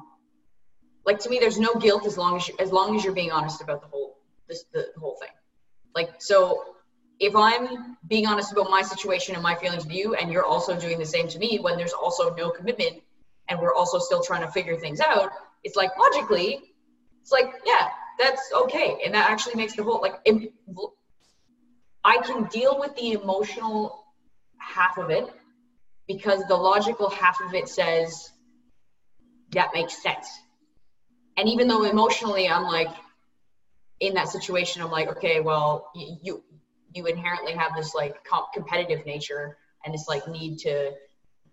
like 1.04 1.18
to 1.20 1.30
me, 1.30 1.38
there's 1.40 1.58
no 1.58 1.74
guilt 1.74 2.06
as 2.06 2.16
long 2.16 2.36
as 2.36 2.48
you, 2.48 2.54
as 2.58 2.70
long 2.70 2.96
as 2.96 3.04
you're 3.04 3.14
being 3.14 3.32
honest 3.32 3.60
about 3.60 3.82
the 3.82 3.88
whole 3.88 4.18
this 4.48 4.64
the, 4.72 4.88
whole 4.98 5.16
thing. 5.20 5.30
Like 5.94 6.10
so 6.18 6.72
if 7.22 7.36
I'm 7.36 7.96
being 8.08 8.26
honest 8.26 8.52
about 8.52 8.68
my 8.68 8.82
situation 8.82 9.34
and 9.34 9.42
my 9.42 9.54
feelings 9.54 9.84
with 9.84 9.94
you, 9.94 10.14
and 10.14 10.32
you're 10.32 10.44
also 10.44 10.78
doing 10.78 10.98
the 10.98 11.06
same 11.06 11.28
to 11.28 11.38
me 11.38 11.58
when 11.60 11.76
there's 11.76 11.92
also 11.92 12.34
no 12.34 12.50
commitment 12.50 13.00
and 13.48 13.60
we're 13.60 13.74
also 13.74 13.98
still 13.98 14.22
trying 14.22 14.42
to 14.42 14.50
figure 14.50 14.76
things 14.76 15.00
out, 15.00 15.30
it's 15.62 15.76
like 15.76 15.90
logically, 15.96 16.60
it's 17.20 17.30
like, 17.30 17.52
yeah, 17.64 17.90
that's 18.18 18.42
okay. 18.64 18.96
And 19.04 19.14
that 19.14 19.30
actually 19.30 19.54
makes 19.54 19.76
the 19.76 19.84
whole, 19.84 20.00
like, 20.00 20.14
I 22.04 22.18
can 22.18 22.44
deal 22.46 22.78
with 22.80 22.96
the 22.96 23.12
emotional 23.12 24.04
half 24.58 24.98
of 24.98 25.10
it 25.10 25.26
because 26.08 26.42
the 26.48 26.56
logical 26.56 27.08
half 27.08 27.40
of 27.40 27.54
it 27.54 27.68
says 27.68 28.32
that 29.52 29.68
makes 29.74 30.02
sense. 30.02 30.28
And 31.36 31.48
even 31.48 31.68
though 31.68 31.84
emotionally 31.84 32.48
I'm 32.48 32.64
like, 32.64 32.90
in 34.00 34.14
that 34.14 34.28
situation, 34.28 34.82
I'm 34.82 34.90
like, 34.90 35.08
okay, 35.08 35.40
well, 35.40 35.90
you 35.94 36.42
you 36.94 37.06
inherently 37.06 37.52
have 37.52 37.74
this 37.76 37.94
like 37.94 38.22
comp- 38.24 38.52
competitive 38.52 39.06
nature 39.06 39.56
and 39.84 39.94
this 39.94 40.08
like 40.08 40.28
need 40.28 40.58
to 40.58 40.92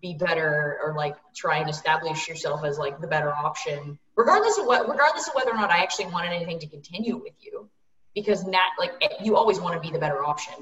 be 0.00 0.14
better 0.14 0.78
or 0.82 0.94
like 0.94 1.16
try 1.34 1.58
and 1.58 1.68
establish 1.68 2.28
yourself 2.28 2.64
as 2.64 2.78
like 2.78 3.00
the 3.00 3.06
better 3.06 3.32
option 3.32 3.98
regardless 4.16 4.58
of 4.58 4.66
what 4.66 4.88
regardless 4.88 5.28
of 5.28 5.34
whether 5.34 5.50
or 5.50 5.56
not 5.56 5.70
i 5.70 5.82
actually 5.82 6.06
wanted 6.06 6.32
anything 6.32 6.58
to 6.58 6.66
continue 6.66 7.16
with 7.16 7.34
you 7.40 7.68
because 8.14 8.46
not 8.46 8.70
like 8.78 8.92
eh, 9.02 9.08
you 9.22 9.36
always 9.36 9.60
want 9.60 9.74
to 9.74 9.80
be 9.80 9.92
the 9.92 9.98
better 9.98 10.24
option 10.24 10.54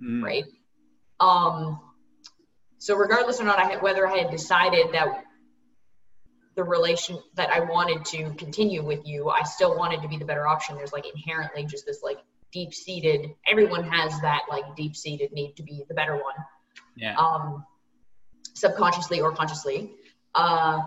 mm. 0.00 0.22
right 0.22 0.44
um 1.18 1.80
so 2.78 2.94
regardless 2.94 3.40
or 3.40 3.44
not 3.44 3.58
i 3.58 3.64
had 3.64 3.82
whether 3.82 4.06
i 4.06 4.16
had 4.16 4.30
decided 4.30 4.92
that 4.92 5.24
the 6.58 6.64
relation 6.64 7.16
that 7.34 7.48
i 7.50 7.60
wanted 7.60 8.04
to 8.04 8.34
continue 8.34 8.84
with 8.84 9.06
you 9.06 9.28
i 9.30 9.44
still 9.44 9.78
wanted 9.78 10.02
to 10.02 10.08
be 10.08 10.18
the 10.18 10.24
better 10.24 10.48
option 10.48 10.74
there's 10.74 10.92
like 10.92 11.06
inherently 11.14 11.64
just 11.64 11.86
this 11.86 12.02
like 12.02 12.18
deep 12.50 12.74
seated 12.74 13.30
everyone 13.48 13.84
has 13.84 14.20
that 14.22 14.42
like 14.50 14.64
deep 14.74 14.96
seated 14.96 15.30
need 15.30 15.54
to 15.54 15.62
be 15.62 15.84
the 15.86 15.94
better 15.94 16.14
one 16.14 16.34
yeah 16.96 17.14
um 17.16 17.64
subconsciously 18.54 19.20
or 19.20 19.30
consciously 19.30 19.92
uh 20.34 20.80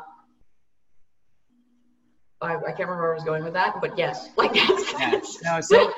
I, 2.41 2.55
I 2.55 2.59
can't 2.71 2.79
remember 2.79 3.03
where 3.03 3.11
I 3.11 3.13
was 3.13 3.23
going 3.23 3.43
with 3.43 3.53
that, 3.53 3.79
but 3.81 3.95
yes, 3.99 4.29
like 4.35 4.51
that's. 4.51 5.43
Yeah. 5.43 5.57
No, 5.57 5.61
so 5.61 5.93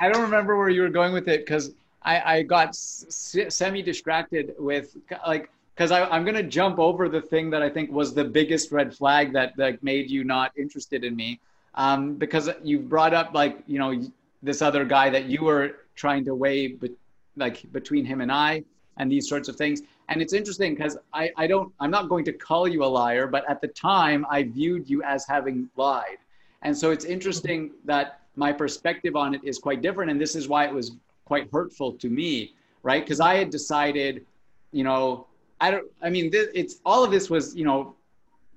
I 0.00 0.08
don't 0.08 0.22
remember 0.22 0.58
where 0.58 0.70
you 0.70 0.82
were 0.82 0.88
going 0.88 1.12
with 1.12 1.28
it 1.28 1.46
because 1.46 1.70
I, 2.02 2.38
I 2.38 2.42
got 2.42 2.70
s- 2.70 3.36
semi 3.48 3.80
distracted 3.80 4.56
with 4.58 4.96
like 5.24 5.52
because 5.78 5.92
I'm 5.92 6.24
going 6.24 6.34
to 6.34 6.42
jump 6.42 6.80
over 6.80 7.08
the 7.08 7.22
thing 7.22 7.50
that 7.50 7.62
I 7.62 7.70
think 7.70 7.92
was 7.92 8.12
the 8.12 8.24
biggest 8.24 8.72
red 8.72 8.92
flag 8.92 9.32
that 9.34 9.56
that 9.58 9.80
made 9.80 10.10
you 10.10 10.24
not 10.24 10.50
interested 10.58 11.04
in 11.04 11.14
me. 11.14 11.38
Um, 11.76 12.16
because 12.16 12.50
you 12.64 12.80
brought 12.80 13.14
up 13.14 13.32
like 13.32 13.62
you 13.68 13.78
know 13.78 14.02
this 14.42 14.60
other 14.60 14.84
guy 14.84 15.08
that 15.10 15.26
you 15.26 15.44
were 15.44 15.76
trying 15.94 16.24
to 16.24 16.34
weigh 16.34 16.68
be, 16.68 16.90
like 17.36 17.64
between 17.70 18.04
him 18.04 18.20
and 18.20 18.32
I 18.32 18.64
and 18.96 19.10
these 19.10 19.28
sorts 19.28 19.48
of 19.48 19.54
things. 19.54 19.82
And 20.08 20.20
it's 20.20 20.32
interesting 20.32 20.74
because 20.74 20.98
I, 21.12 21.30
I 21.36 21.46
don't 21.46 21.72
I'm 21.78 21.92
not 21.92 22.08
going 22.08 22.24
to 22.24 22.32
call 22.32 22.66
you 22.66 22.82
a 22.82 22.90
liar, 23.00 23.28
but 23.28 23.48
at 23.48 23.60
the 23.60 23.68
time 23.68 24.26
I 24.28 24.42
viewed 24.42 24.90
you 24.90 25.04
as 25.04 25.26
having 25.28 25.68
lied. 25.76 26.18
And 26.62 26.76
so 26.76 26.90
it's 26.90 27.04
interesting 27.04 27.70
that 27.84 28.22
my 28.34 28.52
perspective 28.52 29.14
on 29.14 29.32
it 29.32 29.42
is 29.44 29.60
quite 29.60 29.80
different. 29.80 30.10
And 30.10 30.20
this 30.20 30.34
is 30.34 30.48
why 30.48 30.66
it 30.66 30.74
was 30.74 30.96
quite 31.24 31.48
hurtful 31.52 31.92
to 31.92 32.10
me, 32.10 32.54
right? 32.82 33.04
Because 33.04 33.20
I 33.20 33.36
had 33.36 33.50
decided, 33.50 34.26
you 34.72 34.82
know, 34.82 35.27
I 35.60 35.70
don't, 35.70 35.86
I 36.02 36.10
mean, 36.10 36.30
this, 36.30 36.48
it's 36.54 36.80
all 36.84 37.04
of 37.04 37.10
this 37.10 37.28
was, 37.30 37.54
you 37.54 37.64
know, 37.64 37.96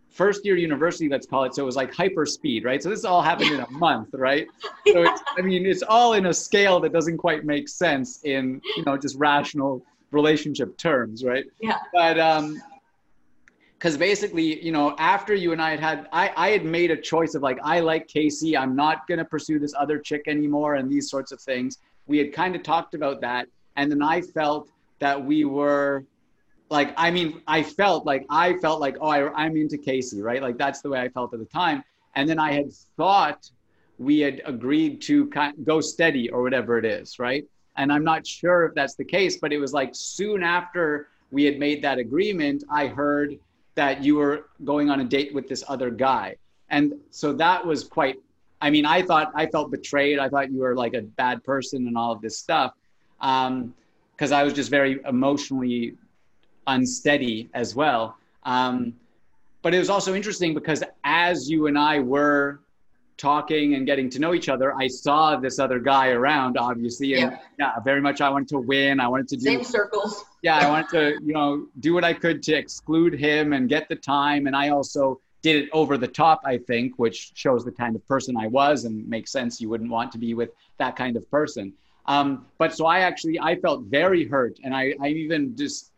first 0.10 0.46
year 0.46 0.55
university, 0.55 1.10
let's 1.10 1.25
call 1.25 1.46
it. 1.46 1.55
So 1.55 1.63
it 1.63 1.65
was 1.65 1.75
like 1.75 1.93
hyper 1.93 2.25
speed, 2.25 2.65
right? 2.65 2.84
So 2.84 2.89
this 2.89 3.05
all 3.05 3.22
happened 3.22 3.51
in 3.51 3.62
a 3.62 3.70
month, 3.72 4.10
right? 4.13 4.48
So 4.88 5.03
it's, 5.03 5.22
I 5.38 5.41
mean, 5.41 5.65
it's 5.65 5.84
all 5.84 6.13
in 6.13 6.27
a 6.27 6.34
scale 6.34 6.79
that 6.81 6.93
doesn't 6.93 7.17
quite 7.17 7.46
make 7.46 7.70
sense 7.70 8.22
in, 8.24 8.62
you 8.75 8.84
know, 8.84 8.98
just 8.98 9.17
rational 9.17 9.84
relationship 10.12 10.77
terms, 10.77 11.24
right? 11.24 11.46
Yeah. 11.62 11.77
But, 11.93 12.20
um, 12.20 12.62
because 13.81 13.98
basically, 13.98 14.63
you 14.63 14.72
know, 14.72 14.96
after 15.00 15.34
you 15.34 15.53
and 15.53 15.62
I 15.62 15.72
had 15.72 15.79
had, 15.79 16.10
I, 16.13 16.31
I 16.38 16.50
had 16.50 16.63
made 16.63 16.91
a 16.91 16.96
choice 16.96 17.34
of 17.34 17.41
like, 17.41 17.58
I 17.63 17.79
like 17.79 18.08
Casey. 18.08 18.55
I'm 18.55 18.75
not 18.75 19.08
going 19.08 19.17
to 19.17 19.25
pursue 19.25 19.58
this 19.58 19.74
other 19.75 19.98
chick 19.98 20.25
anymore 20.27 20.75
and 20.75 20.88
these 20.88 21.10
sorts 21.10 21.31
of 21.31 21.41
things. 21.41 21.79
We 22.05 22.20
had 22.20 22.31
kind 22.31 22.55
of 22.55 22.62
talked 22.62 22.93
about 22.93 23.22
that. 23.22 23.48
And 23.77 23.91
then 23.91 24.03
I 24.03 24.22
felt 24.22 24.70
that 25.00 25.25
we 25.25 25.46
were 25.46 26.05
like, 26.72 26.94
I 26.96 27.12
mean, 27.12 27.42
I 27.48 27.63
felt 27.63 28.06
like, 28.06 28.25
I 28.30 28.54
felt 28.60 28.80
like, 28.80 28.96
oh, 29.01 29.10
I, 29.10 29.32
I'm 29.34 29.58
into 29.58 29.78
Casey, 29.78 30.22
right? 30.22 30.42
Like, 30.42 30.58
that's 30.58 30.82
the 30.82 30.90
way 30.90 31.01
I 31.01 31.10
felt 31.10 31.34
at 31.34 31.40
the 31.40 31.46
time. 31.46 31.84
And 32.16 32.28
then 32.28 32.40
I 32.40 32.54
had 32.54 32.72
thought 32.98 33.50
we 34.00 34.20
had 34.20 34.42
agreed 34.46 35.01
to 35.01 35.28
kind 35.28 35.54
of 35.58 35.66
go 35.66 35.82
steady 35.82 36.30
or 36.30 36.42
whatever 36.42 36.78
it 36.78 36.86
is, 36.86 37.20
right? 37.20 37.46
And 37.75 37.92
I'm 37.92 38.06
not 38.06 38.25
sure 38.25 38.66
if 38.66 38.74
that's 38.74 38.96
the 38.96 39.04
case, 39.04 39.38
but 39.38 39.51
it 39.51 39.60
was 39.60 39.74
like 39.74 39.92
soon 39.94 40.44
after 40.44 41.10
we 41.30 41.44
had 41.44 41.60
made 41.60 41.82
that 41.82 41.98
agreement, 42.00 42.63
I 42.72 42.88
heard 42.88 43.38
that 43.75 44.01
you 44.01 44.16
were 44.16 44.48
going 44.63 44.90
on 44.90 45.01
a 45.01 45.06
date 45.06 45.34
with 45.34 45.50
this 45.50 45.63
other 45.68 45.90
guy. 45.90 46.38
And 46.70 46.94
so 47.10 47.34
that 47.34 47.66
was 47.66 47.84
quite, 47.84 48.16
I 48.62 48.70
mean, 48.70 48.86
I 48.86 49.01
thought, 49.01 49.32
I 49.36 49.46
felt 49.46 49.72
betrayed. 49.72 50.20
I 50.20 50.30
thought 50.30 50.51
you 50.51 50.60
were 50.60 50.75
like 50.75 50.94
a 50.94 51.01
bad 51.01 51.44
person 51.44 51.88
and 51.88 51.98
all 51.98 52.13
of 52.13 52.22
this 52.22 52.38
stuff. 52.38 52.74
Um, 53.20 53.74
cause 54.18 54.32
I 54.32 54.44
was 54.44 54.54
just 54.54 54.70
very 54.70 55.00
emotionally 55.06 55.96
unsteady 56.68 57.50
as 57.53 57.75
well. 57.75 58.18
Um, 58.44 58.94
but 59.62 59.74
it 59.74 59.80
was 59.80 59.89
also 59.89 60.15
interesting 60.15 60.53
because 60.53 60.84
as 61.03 61.50
you 61.50 61.68
and 61.68 61.77
I 61.77 62.00
were 62.00 62.62
talking 63.18 63.75
and 63.75 63.86
getting 63.86 64.10
to 64.10 64.20
know 64.20 64.34
each 64.34 64.50
other, 64.50 64.74
I 64.75 64.88
saw 64.88 65.36
this 65.36 65.60
other 65.60 65.80
guy 65.80 66.10
around, 66.10 66.58
obviously, 66.58 67.13
and 67.13 67.32
yeah, 67.32 67.39
yeah 67.60 67.80
very 67.84 68.01
much 68.01 68.20
I 68.20 68.30
wanted 68.30 68.48
to 68.50 68.60
win. 68.60 69.00
I 69.00 69.08
wanted 69.08 69.27
to 69.30 69.38
do 69.38 69.44
same 69.44 69.63
circles. 69.63 70.25
Yeah, 70.41 70.58
I 70.58 70.70
wanted 70.70 70.89
to, 70.89 71.24
you 71.24 71.34
know, 71.34 71.68
do 71.80 71.94
what 71.94 72.03
I 72.03 72.13
could 72.13 72.41
to 72.44 72.53
exclude 72.53 73.13
him 73.13 73.53
and 73.53 73.70
get 73.70 73.88
the 73.89 73.96
time. 73.96 74.48
And 74.48 74.56
I 74.56 74.70
also 74.70 75.22
did 75.44 75.63
it 75.63 75.70
over 75.72 75.98
the 75.98 76.08
top, 76.08 76.41
I 76.46 76.58
think, 76.58 76.98
which 76.98 77.32
shows 77.36 77.63
the 77.63 77.72
kind 77.72 77.96
of 77.96 78.06
person 78.08 78.36
I 78.36 78.48
was 78.48 78.86
and 78.86 79.08
makes 79.08 79.32
sense. 79.32 79.62
You 79.62 79.70
wouldn't 79.70 79.91
want 79.91 80.12
to 80.13 80.18
be 80.18 80.34
with 80.34 80.50
that 80.80 80.96
kind 80.96 81.15
of 81.15 81.30
person. 81.30 81.74
Um, 82.08 82.48
but 82.58 82.74
so 82.74 82.88
I 82.88 83.00
actually 83.00 83.39
I 83.39 83.56
felt 83.56 83.84
very 83.84 84.27
hurt, 84.27 84.58
and 84.63 84.75
I 84.75 84.96
I 85.00 85.10
even 85.10 85.56
just 85.56 85.90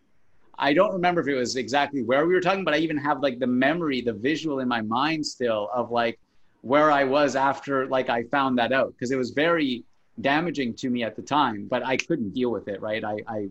I 0.57 0.73
don't 0.73 0.93
remember 0.93 1.21
if 1.21 1.27
it 1.27 1.35
was 1.35 1.55
exactly 1.55 2.03
where 2.03 2.25
we 2.25 2.33
were 2.33 2.41
talking, 2.41 2.63
but 2.63 2.73
I 2.73 2.77
even 2.77 2.97
have 2.97 3.21
like 3.21 3.39
the 3.39 3.47
memory, 3.47 4.01
the 4.01 4.13
visual 4.13 4.59
in 4.59 4.67
my 4.67 4.81
mind 4.81 5.25
still 5.25 5.69
of 5.73 5.91
like 5.91 6.19
where 6.61 6.91
I 6.91 7.03
was 7.03 7.35
after 7.35 7.87
like 7.87 8.09
I 8.09 8.23
found 8.23 8.57
that 8.59 8.71
out 8.71 8.93
because 8.93 9.11
it 9.11 9.17
was 9.17 9.31
very 9.31 9.83
damaging 10.21 10.75
to 10.75 10.89
me 10.89 11.03
at 11.03 11.15
the 11.15 11.21
time, 11.21 11.67
but 11.69 11.85
I 11.85 11.97
couldn't 11.97 12.31
deal 12.33 12.51
with 12.51 12.67
it, 12.67 12.81
right? 12.81 13.03
I, 13.03 13.17
I 13.27 13.47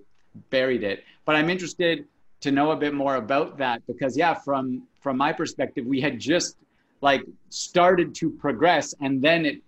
buried 0.51 0.85
it. 0.85 1.05
But 1.25 1.37
I'm 1.37 1.51
interested 1.51 2.07
to 2.41 2.51
know 2.51 2.71
a 2.71 2.77
bit 2.77 2.95
more 2.95 3.17
about 3.17 3.59
that 3.59 3.87
because 3.87 4.17
yeah, 4.17 4.35
from 4.35 4.83
from 5.01 5.17
my 5.17 5.33
perspective, 5.33 5.85
we 5.85 6.01
had 6.01 6.19
just 6.19 6.57
like 7.01 7.25
started 7.49 8.15
to 8.15 8.31
progress 8.31 8.95
and 9.01 9.21
then 9.21 9.45
it 9.45 9.63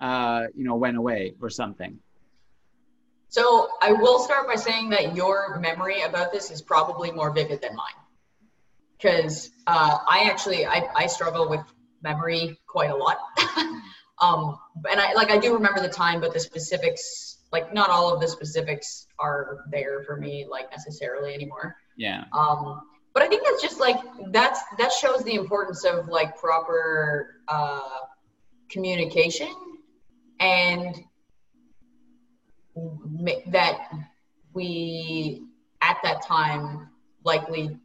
uh, 0.00 0.44
you 0.54 0.64
know 0.64 0.74
went 0.74 0.96
away 0.96 1.32
or 1.40 1.48
something. 1.48 1.98
So 3.32 3.68
I 3.80 3.92
will 3.92 4.18
start 4.18 4.46
by 4.46 4.56
saying 4.56 4.90
that 4.90 5.16
your 5.16 5.58
memory 5.58 6.02
about 6.02 6.32
this 6.32 6.50
is 6.50 6.60
probably 6.60 7.10
more 7.10 7.30
vivid 7.30 7.62
than 7.62 7.74
mine 7.74 7.94
because 8.94 9.50
uh, 9.66 9.96
I 10.06 10.28
actually 10.30 10.66
I, 10.66 10.86
I 10.94 11.06
struggle 11.06 11.48
with 11.48 11.62
memory 12.02 12.60
quite 12.66 12.90
a 12.90 12.94
lot. 12.94 13.16
um, 14.20 14.58
and 14.90 15.00
I 15.00 15.14
like 15.14 15.30
I 15.30 15.38
do 15.38 15.54
remember 15.54 15.80
the 15.80 15.88
time, 15.88 16.20
but 16.20 16.34
the 16.34 16.40
specifics, 16.40 17.38
like 17.52 17.72
not 17.72 17.88
all 17.88 18.12
of 18.12 18.20
the 18.20 18.28
specifics, 18.28 19.06
are 19.18 19.64
there 19.70 20.02
for 20.02 20.18
me 20.18 20.44
like 20.46 20.70
necessarily 20.70 21.32
anymore. 21.32 21.74
Yeah. 21.96 22.24
Um, 22.34 22.82
but 23.14 23.22
I 23.22 23.28
think 23.28 23.44
that's 23.46 23.62
just 23.62 23.80
like 23.80 23.96
that's 24.26 24.60
that 24.76 24.92
shows 24.92 25.24
the 25.24 25.36
importance 25.36 25.84
of 25.84 26.06
like 26.08 26.36
proper 26.36 27.36
uh, 27.48 27.80
communication 28.68 29.48
and 30.38 31.02
that 33.46 33.88
we 34.54 35.42
at 35.82 35.98
that 36.02 36.22
time 36.22 36.88
likely 37.24 37.76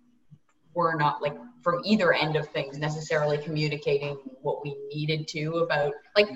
were 0.74 0.96
not 0.96 1.22
like 1.22 1.36
from 1.62 1.82
either 1.84 2.14
end 2.14 2.36
of 2.36 2.48
things 2.50 2.78
necessarily 2.78 3.38
communicating 3.38 4.16
what 4.42 4.64
we 4.64 4.76
needed 4.94 5.28
to 5.28 5.58
about 5.58 5.94
like 6.16 6.30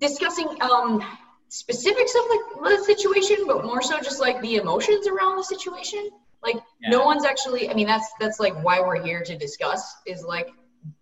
discussing 0.00 0.46
um 0.62 1.04
specifics 1.48 2.14
of 2.14 2.22
like 2.30 2.78
the 2.78 2.84
situation 2.84 3.36
but 3.46 3.64
more 3.64 3.82
so 3.82 3.98
just 4.00 4.20
like 4.20 4.40
the 4.40 4.56
emotions 4.56 5.06
around 5.06 5.36
the 5.36 5.42
situation 5.42 6.10
like 6.42 6.56
yeah. 6.80 6.90
no 6.90 7.04
one's 7.04 7.24
actually 7.24 7.68
i 7.68 7.74
mean 7.74 7.86
that's 7.86 8.08
that's 8.20 8.38
like 8.38 8.54
why 8.62 8.80
we're 8.80 9.02
here 9.02 9.22
to 9.22 9.36
discuss 9.36 9.96
is 10.06 10.22
like 10.22 10.48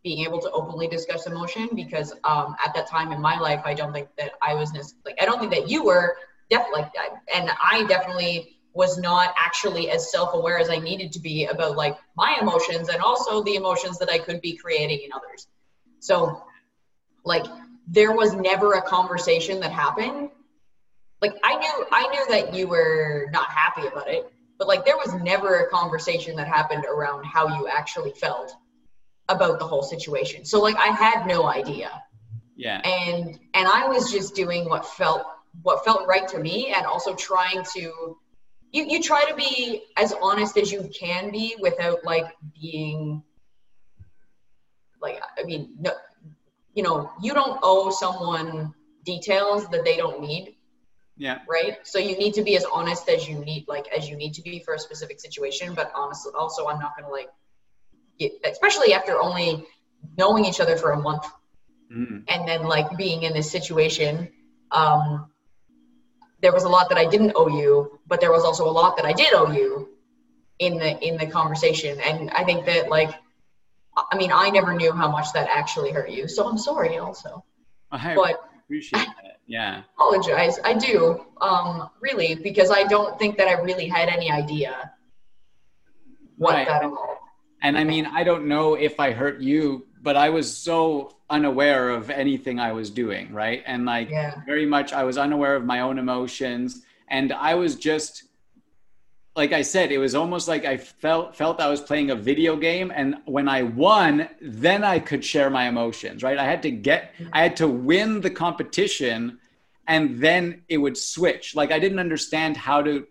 being 0.02 0.24
able 0.24 0.40
to 0.40 0.50
openly 0.50 0.88
discuss 0.88 1.26
emotion 1.26 1.68
because 1.74 2.12
um 2.24 2.56
at 2.64 2.74
that 2.74 2.88
time 2.88 3.12
in 3.12 3.20
my 3.20 3.38
life 3.38 3.60
i 3.64 3.74
don't 3.74 3.92
think 3.92 4.08
that 4.16 4.32
i 4.42 4.54
was 4.54 4.72
like 5.04 5.16
i 5.20 5.24
don't 5.24 5.38
think 5.38 5.52
that 5.52 5.68
you 5.68 5.84
were 5.84 6.16
definitely 6.50 6.80
like 6.80 7.12
and 7.34 7.50
i 7.62 7.84
definitely 7.84 8.56
was 8.76 8.98
not 8.98 9.32
actually 9.38 9.90
as 9.90 10.12
self-aware 10.12 10.58
as 10.58 10.68
I 10.68 10.76
needed 10.76 11.10
to 11.12 11.18
be 11.18 11.46
about 11.46 11.76
like 11.76 11.96
my 12.14 12.36
emotions 12.42 12.90
and 12.90 13.00
also 13.00 13.42
the 13.42 13.54
emotions 13.54 13.98
that 13.98 14.10
I 14.10 14.18
could 14.18 14.42
be 14.42 14.54
creating 14.54 15.00
in 15.02 15.12
others. 15.14 15.48
So 15.98 16.42
like 17.24 17.46
there 17.88 18.12
was 18.12 18.34
never 18.34 18.74
a 18.74 18.82
conversation 18.82 19.60
that 19.60 19.72
happened. 19.72 20.28
Like 21.22 21.32
I 21.42 21.56
knew 21.56 21.86
I 21.90 22.06
knew 22.08 22.26
that 22.28 22.54
you 22.54 22.68
were 22.68 23.28
not 23.32 23.48
happy 23.48 23.86
about 23.86 24.10
it, 24.10 24.30
but 24.58 24.68
like 24.68 24.84
there 24.84 24.98
was 24.98 25.14
never 25.14 25.60
a 25.60 25.70
conversation 25.70 26.36
that 26.36 26.46
happened 26.46 26.84
around 26.84 27.24
how 27.24 27.58
you 27.58 27.68
actually 27.68 28.12
felt 28.12 28.54
about 29.28 29.58
the 29.58 29.66
whole 29.66 29.82
situation. 29.82 30.44
So 30.44 30.60
like 30.60 30.76
I 30.76 30.88
had 30.88 31.26
no 31.26 31.46
idea. 31.46 31.90
Yeah. 32.56 32.80
And 32.80 33.38
and 33.54 33.68
I 33.68 33.88
was 33.88 34.10
just 34.10 34.34
doing 34.34 34.68
what 34.68 34.86
felt 34.86 35.22
what 35.62 35.84
felt 35.84 36.06
right 36.06 36.26
to 36.28 36.38
me 36.38 36.72
and 36.74 36.86
also 36.86 37.14
trying 37.14 37.64
to 37.74 38.16
you, 38.72 38.86
you 38.88 39.02
try 39.02 39.24
to 39.24 39.34
be 39.34 39.82
as 39.96 40.12
honest 40.20 40.56
as 40.58 40.70
you 40.70 40.90
can 40.94 41.30
be 41.30 41.56
without 41.60 42.04
like 42.04 42.26
being 42.60 43.22
like 45.00 45.20
i 45.38 45.44
mean 45.44 45.74
no 45.78 45.92
you 46.74 46.82
know 46.82 47.10
you 47.22 47.32
don't 47.32 47.58
owe 47.62 47.90
someone 47.90 48.74
details 49.04 49.66
that 49.68 49.84
they 49.84 49.96
don't 49.96 50.20
need 50.20 50.56
yeah 51.16 51.38
right 51.48 51.78
so 51.84 51.98
you 51.98 52.18
need 52.18 52.34
to 52.34 52.42
be 52.42 52.56
as 52.56 52.64
honest 52.72 53.08
as 53.08 53.28
you 53.28 53.38
need 53.44 53.64
like 53.68 53.86
as 53.96 54.08
you 54.08 54.16
need 54.16 54.34
to 54.34 54.42
be 54.42 54.58
for 54.60 54.74
a 54.74 54.78
specific 54.78 55.20
situation 55.20 55.74
but 55.74 55.90
honestly 55.94 56.32
also 56.38 56.66
i'm 56.66 56.78
not 56.78 56.92
gonna 56.96 57.10
like 57.10 57.28
especially 58.44 58.92
after 58.92 59.20
only 59.20 59.64
knowing 60.16 60.44
each 60.44 60.61
other 60.61 60.76
for 60.76 60.92
a 60.92 61.00
month 61.00 61.24
mm. 61.92 62.22
and 62.29 62.48
then 62.48 62.64
like 62.64 62.96
being 62.96 63.22
in 63.22 63.33
this 63.33 63.50
situation 63.50 64.29
um 64.70 65.29
there 66.40 66.52
was 66.52 66.64
a 66.64 66.68
lot 66.68 66.88
that 66.90 66.98
I 66.98 67.07
didn't 67.07 67.33
owe 67.35 67.48
you, 67.48 67.98
but 68.07 68.20
there 68.20 68.31
was 68.31 68.44
also 68.44 68.68
a 68.68 68.70
lot 68.70 68.96
that 68.96 69.07
I 69.07 69.12
did 69.12 69.33
owe 69.33 69.50
you 69.50 69.88
in 70.59 70.79
the 70.79 70.98
in 71.07 71.16
the 71.16 71.26
conversation. 71.26 71.98
And 72.00 72.31
I 72.31 72.44
think 72.44 72.66
that 72.66 72.88
like 72.88 73.11
I 73.96 74.16
mean, 74.16 74.31
I 74.33 74.50
never 74.50 74.74
knew 74.74 74.92
how 74.92 75.11
much 75.11 75.33
that 75.33 75.48
actually 75.50 75.90
hurt 75.90 76.11
you. 76.11 76.29
So 76.29 76.46
I'm 76.46 76.59
sorry 76.59 76.98
also. 76.98 77.44
I 77.90 78.14
but 78.22 78.40
appreciate 78.64 79.07
that. 79.07 79.40
Yeah. 79.46 79.83
apologize. 79.96 80.59
I 80.64 80.74
do. 80.74 81.24
Um, 81.40 81.90
really, 82.00 82.35
because 82.35 82.70
I 82.70 82.85
don't 82.85 83.18
think 83.18 83.38
that 83.38 83.48
I 83.48 83.61
really 83.61 83.88
had 83.88 84.09
any 84.09 84.31
idea 84.31 84.92
what 86.37 86.55
right. 86.55 86.68
that 86.68 86.83
involved. 86.83 87.15
And 87.66 87.76
I 87.76 87.83
mean, 87.83 88.07
I 88.07 88.22
don't 88.22 88.46
know 88.46 88.74
if 88.74 89.00
I 89.00 89.11
hurt 89.11 89.40
you, 89.40 89.87
but 90.00 90.16
I 90.16 90.31
was 90.31 90.57
so 90.57 91.16
unaware 91.29 91.90
of 91.90 92.11
anything 92.11 92.61
I 92.61 92.70
was 92.70 92.90
doing, 92.90 93.33
right? 93.33 93.64
And 93.66 93.85
like 93.85 94.09
yeah. 94.09 94.37
very 94.46 94.66
much 94.66 94.92
I 94.92 95.02
was 95.02 95.18
unaware 95.18 95.57
of 95.57 95.64
my 95.64 95.81
own 95.81 95.98
emotions 95.98 96.85
and 97.09 97.33
I 97.33 97.57
was 97.57 97.74
just 97.74 98.22
like 99.35 99.52
I 99.52 99.62
said, 99.62 99.90
it 99.90 99.98
was 99.98 100.14
almost 100.14 100.46
like 100.46 100.64
I 100.64 100.76
felt 100.76 101.35
felt 101.35 101.61
I 101.61 101.68
was 101.68 101.81
playing 101.81 102.11
a 102.11 102.14
video 102.14 102.57
game, 102.57 102.90
and 102.94 103.16
when 103.26 103.48
I 103.48 103.64
won, 103.64 104.31
then 104.40 104.83
I 104.83 104.98
could 104.98 105.22
share 105.22 105.50
my 105.50 105.68
emotions. 105.68 106.22
Right? 106.22 106.38
I 106.38 106.44
had 106.44 106.62
to 106.62 106.70
get, 106.70 107.12
I 107.35 107.42
had 107.42 107.57
to 107.57 107.68
win 107.68 108.22
the 108.22 108.31
competition, 108.31 109.38
and 109.87 110.18
then 110.20 110.62
it 110.70 110.79
would 110.79 110.96
switch. 110.96 111.55
Like 111.55 111.70
I 111.70 111.79
didn't 111.79 111.98
understand 111.98 112.57
how 112.57 112.81
to 112.81 113.07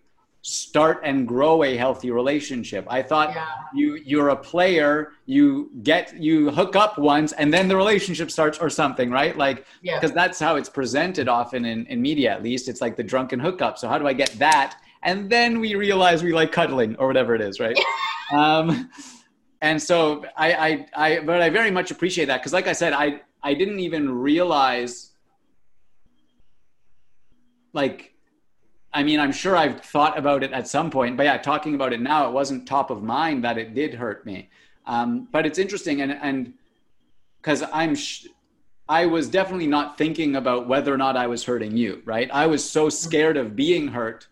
start 0.48 1.00
and 1.02 1.26
grow 1.26 1.64
a 1.64 1.76
healthy 1.76 2.12
relationship. 2.12 2.86
I 2.88 3.02
thought 3.02 3.30
Yeah. 3.34 3.48
you 3.74 3.96
you're 3.96 4.28
a 4.28 4.36
player, 4.36 5.12
you 5.24 5.70
get 5.82 6.16
you 6.16 6.50
hook 6.52 6.76
up 6.76 6.98
once 6.98 7.32
and 7.32 7.52
then 7.52 7.66
the 7.66 7.74
relationship 7.76 8.30
starts 8.30 8.56
or 8.58 8.70
something, 8.70 9.10
right? 9.10 9.36
Like 9.36 9.66
Yeah. 9.82 9.98
because 9.98 10.12
that's 10.14 10.38
how 10.38 10.54
it's 10.54 10.68
presented 10.68 11.28
often 11.28 11.64
in, 11.64 11.84
in 11.86 12.00
media 12.00 12.30
at 12.32 12.44
least. 12.44 12.68
It's 12.68 12.80
like 12.80 12.94
the 12.96 13.02
drunken 13.02 13.40
hookup. 13.40 13.76
So 13.76 13.88
how 13.88 13.98
do 13.98 14.06
I 14.06 14.12
get 14.12 14.30
that? 14.38 14.76
And 15.02 15.28
then 15.28 15.58
we 15.58 15.74
realize 15.74 16.22
we 16.22 16.32
like 16.32 16.52
cuddling 16.52 16.94
or 16.96 17.08
whatever 17.08 17.34
it 17.34 17.40
is, 17.40 17.58
right? 17.58 17.78
um, 18.32 18.88
and 19.62 19.82
so 19.82 20.24
I, 20.36 20.52
I, 20.54 20.86
I, 20.94 21.20
but 21.20 21.42
I 21.42 21.50
very 21.50 21.72
much 21.72 21.90
appreciate 21.90 22.26
that 22.26 22.38
because, 22.40 22.52
like 22.52 22.68
I 22.68 22.72
said, 22.72 22.92
I, 22.92 23.20
I 23.42 23.54
didn't 23.54 23.80
even 23.80 24.12
realize, 24.12 25.12
like, 27.72 28.15
I 28.96 29.02
mean, 29.02 29.20
I'm 29.20 29.30
sure 29.32 29.54
I've 29.56 29.80
thought 29.82 30.18
about 30.18 30.42
it 30.42 30.52
at 30.52 30.66
some 30.66 30.90
point, 30.90 31.18
but 31.18 31.24
yeah, 31.24 31.36
talking 31.36 31.74
about 31.74 31.92
it 31.92 32.00
now, 32.00 32.26
it 32.28 32.32
wasn't 32.32 32.66
top 32.66 32.90
of 32.90 33.02
mind 33.02 33.44
that 33.44 33.58
it 33.58 33.74
did 33.74 33.92
hurt 33.94 34.24
me. 34.24 34.48
Um, 34.86 35.28
but 35.30 35.44
it's 35.44 35.58
interesting, 35.58 36.00
and 36.00 36.12
and 36.12 36.54
because 37.42 37.62
I'm, 37.72 37.94
sh- 37.94 38.26
I 38.88 39.04
was 39.06 39.28
definitely 39.28 39.66
not 39.66 39.98
thinking 39.98 40.36
about 40.36 40.66
whether 40.66 40.94
or 40.94 40.96
not 40.96 41.16
I 41.16 41.26
was 41.26 41.44
hurting 41.44 41.76
you, 41.76 42.02
right? 42.06 42.30
I 42.32 42.46
was 42.46 42.68
so 42.68 42.88
scared 42.88 43.36
of 43.36 43.54
being 43.54 43.88
hurt 43.88 44.28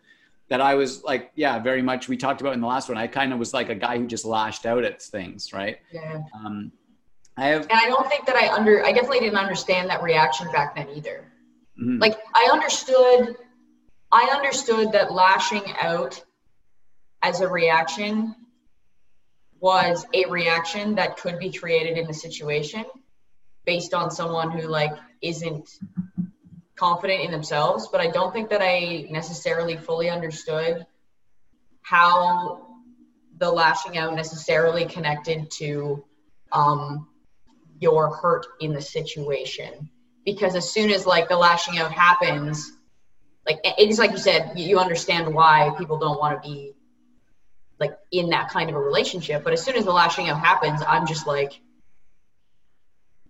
that 0.49 0.61
I 0.63 0.75
was 0.77 1.03
like, 1.05 1.31
yeah, 1.35 1.59
very 1.59 1.83
much. 1.83 2.09
We 2.09 2.17
talked 2.17 2.41
about 2.41 2.55
in 2.55 2.61
the 2.61 2.67
last 2.67 2.89
one. 2.89 2.97
I 2.97 3.07
kind 3.07 3.33
of 3.35 3.39
was 3.39 3.53
like 3.53 3.69
a 3.69 3.75
guy 3.75 3.99
who 3.99 4.07
just 4.07 4.25
lashed 4.25 4.65
out 4.65 4.83
at 4.85 5.03
things, 5.03 5.53
right? 5.53 5.79
Yeah. 5.93 6.23
Um, 6.35 6.73
I 7.37 7.49
have, 7.49 7.63
And 7.63 7.79
I 7.85 7.87
don't 7.87 8.09
think 8.09 8.27
that 8.27 8.37
I 8.37 8.53
under 8.55 8.85
I 8.85 8.93
definitely 8.93 9.21
didn't 9.21 9.39
understand 9.39 9.91
that 9.91 10.03
reaction 10.03 10.47
back 10.53 10.75
then 10.77 10.89
either. 10.91 11.25
mhm, 11.79 12.01
Like 12.01 12.17
I 12.35 12.49
understood 12.53 13.37
I 14.15 14.33
understood 14.33 14.93
that 14.93 15.13
lashing 15.13 15.65
out 15.81 16.23
as 17.21 17.41
a 17.41 17.49
reaction 17.49 18.37
was 19.59 20.07
a 20.15 20.27
reaction 20.27 20.95
that 20.95 21.17
could 21.17 21.41
be 21.41 21.51
created 21.51 21.99
in 21.99 22.07
the 22.07 22.15
situation 22.15 22.85
based 23.67 23.93
on 23.93 24.13
someone 24.13 24.53
who 24.53 24.69
like 24.69 24.93
isn't 25.21 25.69
confident 26.77 27.23
in 27.23 27.33
themselves, 27.33 27.89
but 27.91 28.01
I 28.01 28.07
don't 28.07 28.33
think 28.33 28.51
that 28.51 28.63
I 28.63 29.09
necessarily 29.11 29.77
fully 29.77 30.09
understood 30.09 30.87
how 31.83 32.69
the 33.39 33.51
lashing 33.51 33.99
out 33.99 34.15
necessarily 34.15 34.85
connected 34.85 35.51
to 35.59 36.05
um, 36.53 37.09
your 37.81 38.15
hurt 38.15 38.47
in 38.61 38.75
the 38.75 38.81
situation. 38.81 39.91
Because 40.25 40.55
as 40.55 40.73
soon 40.73 40.93
as 40.93 41.05
like 41.05 41.29
the 41.29 41.37
lashing 41.37 41.79
out 41.79 41.91
happens, 41.91 42.71
like 43.47 43.61
it's 43.65 43.99
like 43.99 44.13
you 44.13 44.19
said, 44.19 44.53
you 44.57 44.79
understand 44.79 45.35
why 45.35 45.75
people 45.79 45.99
don't 45.99 46.19
want 46.19 46.43
to 46.43 46.49
be 46.49 46.73
like 47.79 47.97
in 48.13 48.31
that 48.31 48.49
kind 48.51 48.71
of 48.71 48.77
a 48.77 48.81
relationship. 48.81 49.45
But 49.45 49.53
as 49.53 49.63
soon 49.63 49.77
as 49.77 49.85
the 49.85 49.93
lashing 49.93 50.29
out 50.31 50.39
happens, 50.41 50.81
I'm 50.87 51.07
just 51.07 51.27
like, 51.27 51.61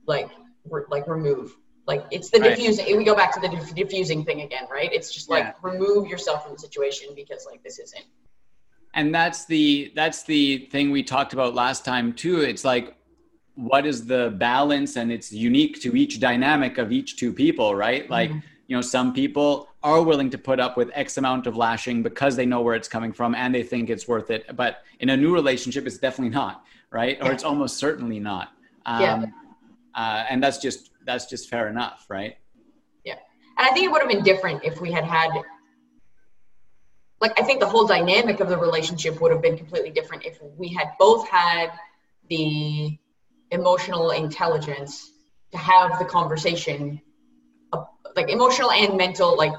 like, 0.07 0.29
re- 0.71 0.83
like 0.89 1.07
remove. 1.09 1.55
Like 1.87 2.05
it's 2.11 2.31
the 2.31 2.39
Right. 2.41 2.57
diffusing. 2.57 2.97
We 2.97 3.05
go 3.05 3.15
back 3.15 3.33
to 3.35 3.41
the 3.41 3.49
diff- 3.49 3.75
diffusing 3.75 4.25
thing 4.25 4.41
again, 4.43 4.65
right? 4.71 4.91
It's 4.93 5.13
just 5.13 5.29
like 5.29 5.45
Yeah. 5.45 5.53
remove 5.63 6.09
yourself 6.09 6.45
from 6.45 6.53
the 6.55 6.59
situation 6.59 7.09
because 7.15 7.47
like 7.51 7.63
this 7.63 7.79
isn't. 7.79 8.05
and 8.97 9.13
that's 9.13 9.45
the 9.47 9.91
that's 9.97 10.23
the 10.23 10.67
thing 10.71 10.93
we 10.93 11.03
talked 11.03 11.33
about 11.33 11.53
last 11.53 11.85
time 11.85 12.13
too. 12.13 12.43
It's 12.43 12.65
like, 12.65 12.95
what 13.57 13.87
is 13.87 14.07
the 14.07 14.33
balance, 14.39 14.95
and 14.97 15.11
it's 15.11 15.33
unique 15.33 15.81
to 15.83 15.97
each 15.97 16.21
dynamic 16.21 16.79
of 16.79 16.93
each 16.93 17.17
two 17.17 17.33
people, 17.33 17.75
right? 17.75 18.09
Like, 18.09 18.31
Mhm. 18.31 18.43
You 18.75 18.79
know, 18.79 18.83
some 18.83 19.13
people 19.13 19.69
are 19.85 20.03
willing 20.03 20.31
to 20.31 20.37
put 20.37 20.59
up 20.59 20.77
with 20.77 20.91
X 20.95 21.17
amount 21.17 21.47
of 21.47 21.57
lashing 21.57 22.03
because 22.03 22.35
they 22.35 22.45
know 22.45 22.61
where 22.61 22.75
it's 22.75 22.89
coming 22.89 23.13
from 23.13 23.33
and 23.37 23.55
they 23.55 23.63
think 23.63 23.89
it's 23.89 24.09
worth 24.09 24.33
it. 24.33 24.57
But 24.57 24.83
in 24.99 25.11
a 25.11 25.17
new 25.17 25.33
relationship, 25.33 25.87
it's 25.87 25.99
definitely 25.99 26.35
not, 26.35 26.65
right? 26.91 27.17
Or 27.23 27.31
it's 27.31 27.45
almost 27.45 27.77
certainly 27.77 28.19
not. 28.19 28.49
Um, 28.85 29.01
Yeah. 29.01 29.25
uh, 29.95 30.25
and 30.29 30.43
that's 30.43 30.59
just 30.59 30.91
that's 31.07 31.27
just 31.27 31.49
fair 31.49 31.69
enough, 31.69 32.07
right? 32.09 32.37
Yeah 33.05 33.15
and 33.57 33.69
I 33.69 33.71
think 33.71 33.87
it 33.87 33.93
would 33.93 34.01
have 34.01 34.11
been 34.11 34.25
different 34.25 34.65
if 34.65 34.81
we 34.81 34.91
had 34.91 35.05
had, 35.05 35.31
like, 37.21 37.39
I 37.39 37.45
think 37.45 37.61
the 37.61 37.69
whole 37.69 37.87
dynamic 37.87 38.41
of 38.41 38.49
the 38.49 38.59
relationship 38.59 39.21
would 39.21 39.31
have 39.31 39.41
been 39.41 39.57
completely 39.57 39.91
different 39.91 40.25
if 40.25 40.43
we 40.57 40.69
had 40.69 40.89
both 40.99 41.29
had 41.29 41.71
the 42.29 42.99
emotional 43.53 44.11
intelligence 44.11 45.13
to 45.53 45.59
have 45.59 46.01
the 46.01 46.05
conversation, 46.05 47.01
like 48.17 48.29
emotional 48.29 48.71
and 48.71 48.97
mental, 48.97 49.37
like, 49.37 49.53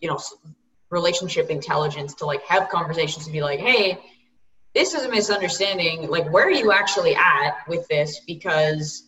you 0.00 0.08
know, 0.08 0.18
relationship 0.90 1.50
intelligence 1.50 2.14
to 2.14 2.26
like 2.26 2.42
have 2.42 2.68
conversations 2.68 3.26
to 3.26 3.32
be 3.32 3.42
like, 3.42 3.60
hey, 3.60 3.98
this 4.74 4.94
is 4.94 5.04
a 5.04 5.08
misunderstanding. 5.08 6.08
Like, 6.08 6.30
where 6.30 6.46
are 6.46 6.50
you 6.50 6.72
actually 6.72 7.16
at 7.16 7.56
with 7.68 7.86
this? 7.88 8.20
Because 8.26 9.04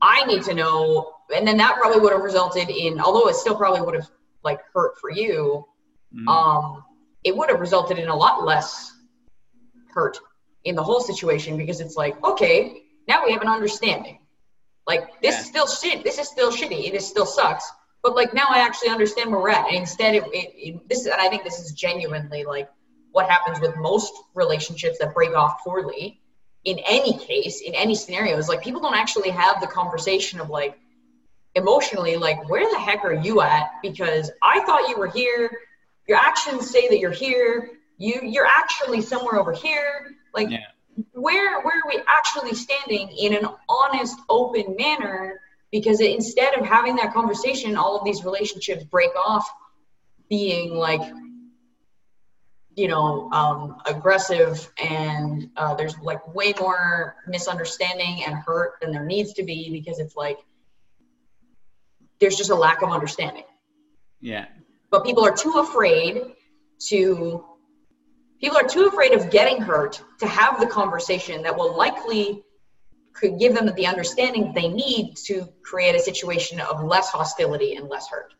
I 0.00 0.24
need 0.24 0.42
to 0.44 0.54
know, 0.54 1.12
and 1.34 1.46
then 1.46 1.56
that 1.58 1.76
probably 1.76 2.00
would 2.00 2.12
have 2.12 2.22
resulted 2.22 2.70
in, 2.70 3.00
although 3.00 3.28
it 3.28 3.34
still 3.34 3.56
probably 3.56 3.82
would 3.82 3.94
have 3.94 4.08
like 4.44 4.60
hurt 4.72 4.98
for 5.00 5.10
you, 5.10 5.66
Mhm. 6.14 6.28
um, 6.28 6.84
it 7.24 7.36
would 7.36 7.50
have 7.50 7.60
resulted 7.60 7.98
in 7.98 8.08
a 8.08 8.14
lot 8.14 8.44
less 8.44 8.92
hurt 9.92 10.18
in 10.64 10.74
the 10.74 10.82
whole 10.82 11.00
situation 11.00 11.56
because 11.56 11.80
it's 11.80 11.96
like, 11.96 12.22
okay, 12.24 12.82
now 13.08 13.24
we 13.24 13.32
have 13.32 13.42
an 13.42 13.48
understanding. 13.48 14.18
Like 14.86 15.20
this 15.20 15.34
Yeah. 15.34 15.40
is 15.40 15.46
still 15.46 15.66
shit. 15.66 16.04
This 16.04 16.18
is 16.18 16.28
still 16.28 16.50
shitty. 16.50 16.90
This 16.92 17.06
still 17.06 17.26
sucks. 17.26 17.70
But 18.02 18.14
like 18.14 18.32
now 18.32 18.46
I 18.48 18.60
actually 18.60 18.90
understand 18.90 19.30
where 19.30 19.40
we're 19.40 19.50
at. 19.50 19.66
And 19.66 19.76
instead, 19.76 20.14
it, 20.14 20.24
it, 20.32 20.52
it 20.56 20.88
this 20.88 21.06
and 21.06 21.20
I 21.20 21.28
think 21.28 21.44
this 21.44 21.58
is 21.58 21.72
genuinely 21.72 22.44
like 22.44 22.68
what 23.12 23.28
happens 23.28 23.60
with 23.60 23.76
most 23.76 24.12
relationships 24.34 24.98
that 25.00 25.14
break 25.14 25.34
off 25.34 25.62
poorly 25.64 26.20
in 26.64 26.78
any 26.86 27.16
case, 27.18 27.62
in 27.62 27.74
any 27.74 27.94
scenario, 27.94 28.36
is 28.36 28.48
like 28.48 28.62
people 28.62 28.80
don't 28.80 28.94
actually 28.94 29.30
have 29.30 29.60
the 29.60 29.66
conversation 29.66 30.40
of 30.40 30.50
like 30.50 30.78
emotionally, 31.54 32.16
like, 32.16 32.48
where 32.48 32.70
the 32.70 32.78
heck 32.78 33.04
are 33.04 33.14
you 33.14 33.40
at? 33.40 33.70
Because 33.82 34.30
I 34.42 34.60
thought 34.64 34.88
you 34.88 34.98
were 34.98 35.08
here. 35.08 35.50
Your 36.06 36.18
actions 36.18 36.70
say 36.70 36.88
that 36.88 36.98
you're 36.98 37.10
here. 37.10 37.70
You 37.96 38.20
you're 38.22 38.46
actually 38.46 39.00
somewhere 39.00 39.38
over 39.38 39.52
here. 39.52 40.14
Like 40.34 40.50
Yeah. 40.50 40.66
where 41.12 41.60
where 41.62 41.78
are 41.78 41.88
we 41.88 42.00
actually 42.06 42.54
standing 42.54 43.08
in 43.16 43.34
an 43.34 43.48
honest, 43.68 44.16
open 44.28 44.76
manner? 44.76 45.40
Because 45.70 46.00
it, 46.00 46.10
instead 46.12 46.54
of 46.54 46.64
having 46.64 46.96
that 46.96 47.12
conversation, 47.12 47.76
all 47.76 47.98
of 47.98 48.04
these 48.04 48.24
relationships 48.24 48.84
break 48.84 49.10
off 49.16 49.48
being 50.28 50.74
like 50.74 51.00
you 52.78 52.86
know 52.86 53.28
um, 53.32 53.76
aggressive 53.86 54.70
and 54.82 55.50
uh, 55.56 55.74
there's 55.74 55.98
like 55.98 56.34
way 56.34 56.54
more 56.60 57.16
misunderstanding 57.26 58.22
and 58.24 58.36
hurt 58.36 58.74
than 58.80 58.92
there 58.92 59.04
needs 59.04 59.32
to 59.32 59.42
be 59.42 59.68
because 59.70 59.98
it's 59.98 60.14
like 60.14 60.38
there's 62.20 62.36
just 62.36 62.50
a 62.50 62.54
lack 62.54 62.82
of 62.82 62.90
understanding 62.90 63.42
Yeah. 64.20 64.46
but 64.90 65.04
people 65.04 65.24
are 65.24 65.34
too 65.34 65.54
afraid 65.58 66.22
to 66.88 67.44
people 68.40 68.56
are 68.56 68.68
too 68.68 68.86
afraid 68.86 69.12
of 69.12 69.30
getting 69.30 69.60
hurt 69.60 70.00
to 70.20 70.28
have 70.28 70.60
the 70.60 70.66
conversation 70.66 71.42
that 71.42 71.56
will 71.56 71.76
likely 71.76 72.44
could 73.18 73.38
give 73.38 73.54
them 73.54 73.70
the 73.74 73.86
understanding 73.86 74.52
they 74.54 74.68
need 74.68 75.16
to 75.16 75.48
create 75.62 75.94
a 75.94 75.98
situation 76.00 76.60
of 76.60 76.84
less 76.84 77.08
hostility 77.10 77.74
and 77.76 77.88
less 77.88 78.08
hurt 78.08 78.34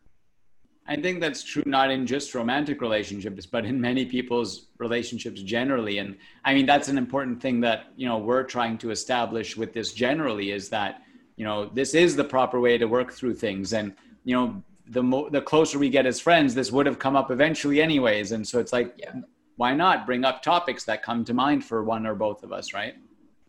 I 0.91 0.97
think 0.97 1.21
that's 1.21 1.43
true 1.43 1.63
not 1.67 1.91
in 1.91 2.07
just 2.07 2.35
romantic 2.35 2.81
relationships, 2.81 3.45
but 3.45 3.67
in 3.67 3.79
many 3.79 4.07
people's 4.07 4.69
relationships 4.79 5.43
generally. 5.43 5.99
And 5.99 6.17
I 6.47 6.55
mean, 6.55 6.65
that's 6.65 6.89
an 6.89 6.97
important 6.97 7.43
thing 7.43 7.61
that, 7.61 7.89
you 7.97 8.09
know, 8.09 8.17
we're 8.17 8.43
trying 8.43 8.79
to 8.79 8.91
establish 8.91 9.55
with 9.55 9.75
this 9.75 9.93
generally 9.93 10.51
is 10.51 10.71
that, 10.71 11.03
you 11.37 11.45
know, 11.45 11.67
this 11.67 11.95
is 11.95 12.17
the 12.17 12.25
proper 12.25 12.59
way 12.59 12.79
to 12.79 12.87
work 12.87 13.13
through 13.13 13.35
things. 13.35 13.75
And, 13.75 13.95
you 14.25 14.35
know, 14.35 14.63
the 14.87 15.03
mo- 15.03 15.29
the 15.29 15.43
closer 15.43 15.79
we 15.79 15.91
get 15.91 16.07
as 16.07 16.19
friends, 16.21 16.55
this 16.55 16.73
would 16.73 16.87
have 16.87 16.99
come 16.99 17.17
up 17.17 17.31
eventually 17.31 17.83
anyways. 17.83 18.33
And 18.33 18.49
so 18.49 18.59
it's 18.59 18.73
like, 18.73 18.95
Yeah. 18.97 19.13
why 19.57 19.75
not 19.75 20.07
bring 20.07 20.25
up 20.25 20.43
topics 20.43 20.85
that 20.85 21.03
come 21.03 21.23
to 21.27 21.35
mind 21.35 21.67
for 21.67 21.85
one 21.85 22.07
or 22.07 22.15
both 22.15 22.43
of 22.43 22.51
us, 22.51 22.73
right? 22.73 22.95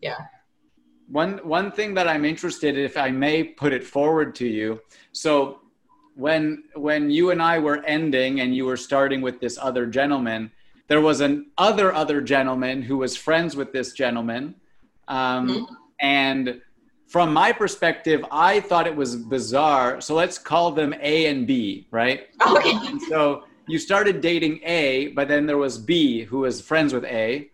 yeah 0.02 0.18
One 1.10 1.38
one 1.42 1.72
thing 1.72 1.94
that 1.94 2.06
I'm 2.06 2.24
interested, 2.24 2.78
if 2.78 2.96
I 2.96 3.10
may 3.10 3.42
put 3.42 3.72
it 3.72 3.84
forward 3.84 4.34
to 4.36 4.46
you. 4.46 4.80
So 5.12 5.60
when 6.14 6.64
when 6.74 7.10
you 7.10 7.30
and 7.30 7.42
I 7.42 7.58
were 7.58 7.84
ending 7.84 8.40
and 8.40 8.54
you 8.54 8.64
were 8.64 8.76
starting 8.76 9.20
with 9.20 9.40
this 9.40 9.58
other 9.60 9.86
gentleman, 9.86 10.52
there 10.86 11.00
was 11.00 11.20
an 11.20 11.46
other 11.58 11.92
other 11.92 12.20
gentleman 12.20 12.82
who 12.82 12.96
was 12.98 13.16
friends 13.16 13.56
with 13.56 13.72
this 13.72 13.92
gentleman, 13.92 14.54
um, 15.08 15.48
Mhm. 15.48 15.66
and 16.00 16.60
from 17.08 17.32
my 17.32 17.50
perspective, 17.50 18.24
I 18.30 18.60
thought 18.60 18.86
it 18.86 18.94
was 18.94 19.16
bizarre. 19.16 20.00
So 20.00 20.14
let's 20.14 20.38
call 20.38 20.70
them 20.70 20.94
A 21.00 21.26
and 21.26 21.44
B, 21.44 21.88
right? 21.90 22.28
okay 22.46 22.70
And 22.88 23.02
so 23.02 23.42
you 23.66 23.78
started 23.80 24.20
dating 24.20 24.60
A, 24.64 25.08
but 25.08 25.26
then 25.26 25.44
there 25.46 25.58
was 25.58 25.76
B 25.76 26.22
who 26.22 26.38
was 26.40 26.60
friends 26.60 26.92
with 26.94 27.04
A, 27.04 27.50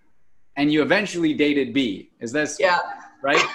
and 0.56 0.70
you 0.70 0.82
eventually 0.82 1.32
dated 1.32 1.72
B. 1.72 2.10
Is 2.20 2.32
this 2.32 2.58
yeah 2.60 2.80
right? 3.26 3.44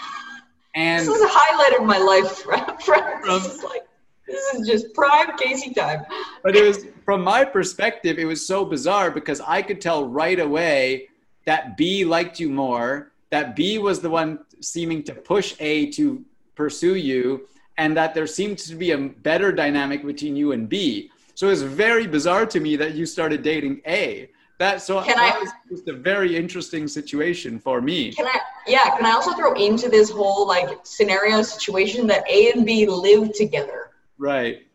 And 0.74 1.06
this 1.06 1.14
is 1.14 1.22
a 1.22 1.28
highlight 1.30 1.74
of 1.82 1.86
my 1.86 1.98
life 1.98 2.30
friends 2.46 2.86
From- 2.86 3.04
this 3.26 3.56
is 3.56 3.62
like 3.62 3.86
this 4.26 4.54
is 4.54 4.66
just 4.66 4.94
prime 4.94 5.36
casey 5.38 5.74
time 5.74 6.06
but 6.44 6.56
it 6.56 6.64
was 6.66 6.86
from 7.12 7.24
my 7.26 7.44
perspective, 7.44 8.20
it 8.20 8.26
was 8.26 8.48
so 8.48 8.64
bizarre 8.64 9.12
because 9.12 9.42
I 9.42 9.62
could 9.62 9.82
tell 9.82 10.08
right 10.08 10.40
away 10.40 11.10
that 11.44 11.76
B 11.76 12.06
liked 12.06 12.40
you 12.40 12.50
more, 12.50 13.12
that 13.32 13.54
B 13.54 13.80
was 13.80 14.00
the 14.00 14.10
one 14.10 14.40
seeming 14.62 15.04
to 15.04 15.14
push 15.14 15.56
A 15.60 15.88
to 15.92 16.24
pursue 16.56 16.96
you, 16.96 17.50
and 17.78 17.98
that 17.98 18.14
there 18.14 18.28
seemed 18.28 18.60
to 18.60 18.76
be 18.76 18.92
a 18.92 18.98
better 18.98 19.52
dynamic 19.52 20.06
between 20.06 20.38
you 20.38 20.54
and 20.54 20.70
B. 20.70 21.12
So 21.36 21.48
it 21.48 21.50
was 21.50 21.64
very 21.64 22.08
bizarre 22.08 22.46
to 22.46 22.60
me 22.62 22.78
that 22.78 22.94
you 22.94 23.06
started 23.06 23.44
dating 23.44 23.82
A. 23.86 24.30
That 24.62 24.80
so 24.80 25.02
Can 25.02 25.16
that 25.16 25.36
I- 25.38 25.40
was 25.40 25.50
just 25.72 25.88
a 25.88 25.94
very 25.94 26.38
interesting 26.38 26.88
situation 26.88 27.58
for 27.58 27.82
me. 27.82 28.14
Can 28.14 28.28
I? 28.28 28.40
Yeah. 28.68 28.96
Can 28.96 29.08
I 29.08 29.12
also 29.14 29.32
throw 29.34 29.54
into 29.54 29.90
this 29.90 30.12
whole 30.12 30.46
like 30.46 30.70
scenario 30.84 31.42
situation 31.42 32.06
that 32.06 32.24
A 32.30 32.52
and 32.52 32.64
B 32.64 32.86
live 32.86 33.34
together, 33.34 33.90
Right. 34.20 34.68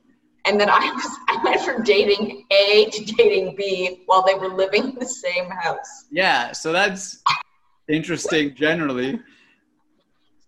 and 0.45 0.61
then 0.61 0.69
I 0.69 0.81
was 0.93 1.07
I 1.29 1.41
went 1.45 1.61
from 1.61 1.85
dating 1.85 2.47
A 2.51 2.91
to 2.91 3.05
dating 3.15 3.55
B 3.55 4.03
while 4.07 4.25
they 4.27 4.35
were 4.35 4.49
living 4.49 4.89
in 4.91 4.95
the 4.97 5.07
same 5.07 5.49
house. 5.51 6.07
Yeah. 6.11 6.51
So 6.51 6.73
that's 6.73 7.23
interesting 7.89 8.57
generally. 8.57 9.21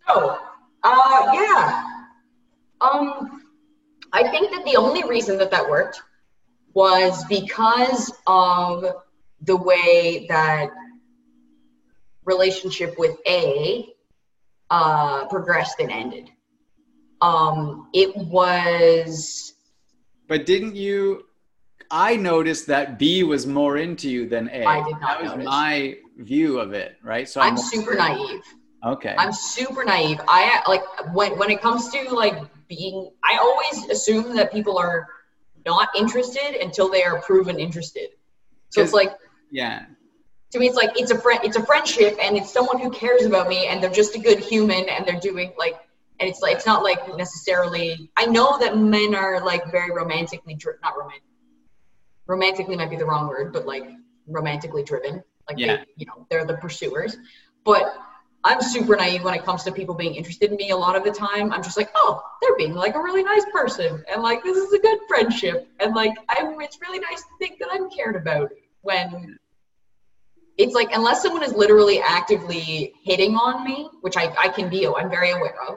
So, 0.08 0.36
uh, 0.82 1.30
yeah. 1.32 1.84
Um, 2.80 3.42
I 4.12 4.26
think 4.32 4.50
that 4.50 4.64
the 4.64 4.74
only 4.76 5.04
reason 5.08 5.38
that 5.38 5.52
that 5.52 5.70
worked 5.70 6.02
was 6.74 7.24
because 7.26 8.10
of 8.26 8.84
the 9.42 9.56
way 9.56 10.26
that 10.28 10.68
relationship 12.24 12.94
with 12.98 13.16
A 13.26 13.86
uh, 14.70 15.26
progressed 15.26 15.76
and 15.80 15.90
ended. 15.90 16.30
Um, 17.20 17.88
it 17.94 18.16
was 18.16 19.54
But 20.28 20.46
didn't 20.46 20.76
you? 20.76 21.24
I 21.90 22.16
noticed 22.16 22.66
that 22.66 22.98
B 22.98 23.22
was 23.22 23.46
more 23.46 23.78
into 23.78 24.10
you 24.10 24.28
than 24.28 24.50
A. 24.52 24.64
I 24.64 24.84
did 24.84 25.00
not 25.00 25.00
That 25.00 25.22
was 25.22 25.30
notice. 25.32 25.46
my 25.46 25.96
view 26.18 26.58
of 26.60 26.72
it, 26.74 26.96
right? 27.02 27.26
So 27.28 27.40
I'm 27.40 27.56
super 27.56 27.94
naive. 27.94 28.42
Okay. 28.84 29.14
I'm 29.18 29.32
super 29.32 29.84
naive. 29.84 30.20
I 30.28 30.62
like 30.68 30.82
when 31.14 31.36
when 31.38 31.50
it 31.50 31.60
comes 31.60 31.88
to 31.90 32.10
like 32.10 32.38
being. 32.68 33.10
I 33.24 33.38
always 33.38 33.90
assume 33.90 34.36
that 34.36 34.52
people 34.52 34.78
are 34.78 35.08
not 35.66 35.88
interested 35.96 36.60
until 36.60 36.88
they 36.88 37.02
are 37.02 37.20
proven 37.22 37.58
interested. 37.58 38.10
So 38.70 38.82
it's 38.82 38.92
like 38.92 39.12
yeah. 39.50 39.86
to 40.52 40.58
me, 40.58 40.66
it's 40.66 40.76
like 40.76 40.98
it's 40.98 41.10
a 41.10 41.18
friend. 41.18 41.40
It's 41.44 41.56
a 41.56 41.64
friendship, 41.64 42.16
and 42.22 42.36
it's 42.36 42.52
someone 42.52 42.78
who 42.78 42.90
cares 42.90 43.24
about 43.24 43.48
me, 43.48 43.66
and 43.66 43.82
they're 43.82 43.90
just 43.90 44.14
a 44.14 44.18
good 44.18 44.38
human, 44.38 44.88
and 44.88 45.06
they're 45.06 45.20
doing 45.20 45.52
like. 45.58 45.76
And 46.20 46.28
it's 46.28 46.40
like 46.40 46.56
it's 46.56 46.66
not 46.66 46.82
like 46.82 47.16
necessarily. 47.16 48.10
I 48.16 48.26
know 48.26 48.58
that 48.58 48.76
men 48.76 49.14
are 49.14 49.44
like 49.44 49.70
very 49.70 49.92
romantically 49.92 50.54
dri- 50.54 50.74
not 50.82 50.94
romantic. 50.98 51.22
Romantically 52.26 52.76
might 52.76 52.90
be 52.90 52.96
the 52.96 53.06
wrong 53.06 53.28
word, 53.28 53.52
but 53.52 53.66
like 53.66 53.84
romantically 54.26 54.82
driven. 54.82 55.22
Like 55.48 55.58
Yeah. 55.58 55.76
they, 55.76 55.84
you 55.96 56.06
know, 56.06 56.26
they're 56.28 56.44
the 56.44 56.56
pursuers. 56.56 57.16
But 57.64 57.96
I'm 58.44 58.60
super 58.60 58.96
naive 58.96 59.22
when 59.24 59.34
it 59.34 59.44
comes 59.44 59.62
to 59.64 59.72
people 59.72 59.94
being 59.94 60.14
interested 60.14 60.50
in 60.50 60.56
me. 60.56 60.70
A 60.70 60.76
lot 60.76 60.96
of 60.96 61.04
the 61.04 61.10
time, 61.12 61.52
I'm 61.52 61.62
just 61.62 61.76
like, 61.76 61.90
oh, 61.94 62.22
they're 62.40 62.56
being 62.56 62.74
like 62.74 62.94
a 62.94 63.00
really 63.00 63.22
nice 63.22 63.44
person, 63.52 64.02
and 64.12 64.22
like 64.22 64.42
this 64.42 64.56
is 64.56 64.72
a 64.72 64.78
good 64.78 64.98
friendship, 65.08 65.68
and 65.80 65.94
like 65.94 66.14
I'm. 66.28 66.60
It's 66.60 66.80
really 66.80 66.98
nice 66.98 67.20
to 67.20 67.28
think 67.38 67.58
that 67.60 67.68
I'm 67.72 67.88
cared 67.90 68.16
about. 68.16 68.50
When 68.88 69.38
it's 70.62 70.74
like, 70.74 70.90
unless 70.92 71.22
someone 71.22 71.44
is 71.48 71.52
literally 71.52 71.98
actively 72.00 72.92
hitting 73.02 73.34
on 73.36 73.54
me, 73.68 73.76
which 74.04 74.16
I 74.16 74.24
I 74.46 74.48
can 74.56 74.66
be, 74.74 74.80
I'm 74.86 75.10
very 75.18 75.30
aware 75.38 75.56
of. 75.68 75.74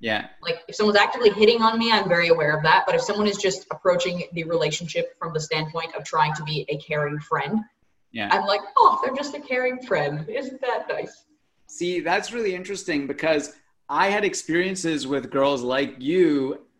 Yeah. 0.00 0.22
Like 0.46 0.58
if 0.68 0.74
someone's 0.74 0.98
actively 1.06 1.30
hitting 1.30 1.60
on 1.62 1.78
me, 1.78 1.92
I'm 1.96 2.08
very 2.08 2.28
aware 2.34 2.52
of 2.56 2.62
that. 2.68 2.80
But 2.86 2.94
if 2.96 3.02
someone 3.02 3.28
is 3.34 3.38
just 3.48 3.60
approaching 3.74 4.16
the 4.36 4.44
relationship 4.44 5.06
from 5.18 5.30
the 5.32 5.40
standpoint 5.48 5.90
of 5.96 6.02
trying 6.04 6.34
to 6.34 6.42
be 6.44 6.56
a 6.68 6.76
caring 6.88 7.20
friend, 7.20 7.54
Yeah. 8.12 8.28
I'm 8.30 8.46
like, 8.46 8.60
oh, 8.76 9.00
they're 9.02 9.14
just 9.14 9.34
a 9.34 9.40
caring 9.40 9.78
friend. 9.88 10.28
Isn't 10.28 10.60
that 10.60 10.86
nice? 10.88 11.24
See, 11.66 12.00
that's 12.00 12.32
really 12.32 12.54
interesting 12.54 13.06
because 13.06 13.44
I 13.88 14.08
had 14.10 14.24
experiences 14.24 15.06
with 15.06 15.30
girls 15.30 15.62
like 15.62 15.96
you 15.98 16.32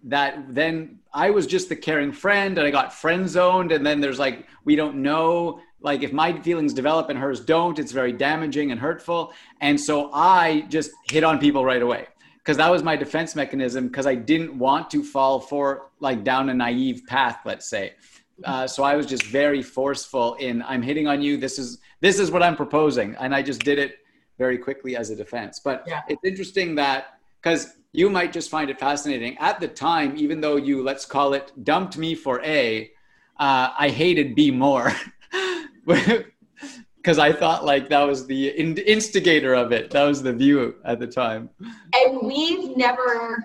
that 0.04 0.54
then 0.54 0.98
I 1.14 1.30
was 1.30 1.46
just 1.46 1.68
the 1.68 1.76
caring 1.76 2.12
friend 2.12 2.58
and 2.58 2.66
I 2.66 2.70
got 2.70 2.92
friend 2.92 3.28
zoned. 3.28 3.70
And 3.72 3.86
then 3.86 4.00
there's 4.00 4.18
like, 4.18 4.46
we 4.64 4.74
don't 4.76 4.96
know, 4.96 5.60
like 5.82 6.02
if 6.02 6.12
my 6.12 6.38
feelings 6.40 6.72
develop 6.72 7.08
and 7.10 7.18
hers 7.18 7.40
don't, 7.40 7.78
it's 7.78 7.92
very 7.92 8.12
damaging 8.12 8.70
and 8.70 8.80
hurtful. 8.80 9.32
And 9.60 9.80
so 9.80 10.10
I 10.12 10.62
just 10.68 10.90
hit 11.10 11.24
on 11.24 11.38
people 11.38 11.64
right 11.64 11.82
away 11.82 12.06
because 12.38 12.56
that 12.56 12.70
was 12.70 12.82
my 12.82 12.96
defense 12.96 13.34
mechanism 13.36 13.88
because 13.88 14.06
I 14.06 14.14
didn't 14.14 14.58
want 14.58 14.90
to 14.90 15.02
fall 15.02 15.40
for 15.40 15.90
like 16.00 16.24
down 16.24 16.48
a 16.48 16.54
naive 16.54 17.02
path, 17.06 17.40
let's 17.44 17.68
say. 17.68 17.94
Uh, 18.44 18.66
so 18.66 18.82
I 18.82 18.96
was 18.96 19.06
just 19.06 19.24
very 19.24 19.62
forceful 19.62 20.34
in 20.34 20.62
I'm 20.62 20.82
hitting 20.82 21.06
on 21.06 21.22
you. 21.22 21.36
This 21.36 21.58
is 21.58 21.78
this 22.00 22.18
is 22.18 22.30
what 22.30 22.42
I'm 22.42 22.56
proposing, 22.56 23.14
and 23.20 23.34
I 23.34 23.42
just 23.42 23.62
did 23.62 23.78
it 23.78 23.98
very 24.38 24.58
quickly 24.58 24.96
as 24.96 25.10
a 25.10 25.16
defense. 25.16 25.60
But 25.60 25.84
Yeah. 25.86 26.00
it's 26.08 26.24
interesting 26.24 26.74
that 26.76 27.18
because 27.40 27.76
you 27.92 28.08
might 28.08 28.32
just 28.32 28.50
find 28.50 28.70
it 28.70 28.80
fascinating 28.80 29.36
at 29.38 29.60
the 29.60 29.68
time, 29.68 30.16
even 30.16 30.40
though 30.40 30.56
you 30.56 30.82
let's 30.82 31.04
call 31.04 31.34
it 31.34 31.52
dumped 31.62 31.96
me 31.98 32.14
for 32.14 32.42
A, 32.42 32.90
uh, 33.38 33.68
I 33.78 33.90
hated 33.90 34.34
B 34.34 34.50
more 34.50 34.92
because 36.96 37.18
I 37.18 37.32
thought 37.32 37.64
like 37.64 37.88
that 37.88 38.02
was 38.02 38.26
the 38.26 38.48
in- 38.48 38.78
instigator 38.78 39.54
of 39.54 39.72
it. 39.72 39.90
That 39.90 40.04
was 40.04 40.22
the 40.22 40.32
view 40.32 40.76
at 40.84 41.00
the 41.00 41.06
time. 41.06 41.50
and 41.94 42.20
we've 42.22 42.76
never 42.76 43.44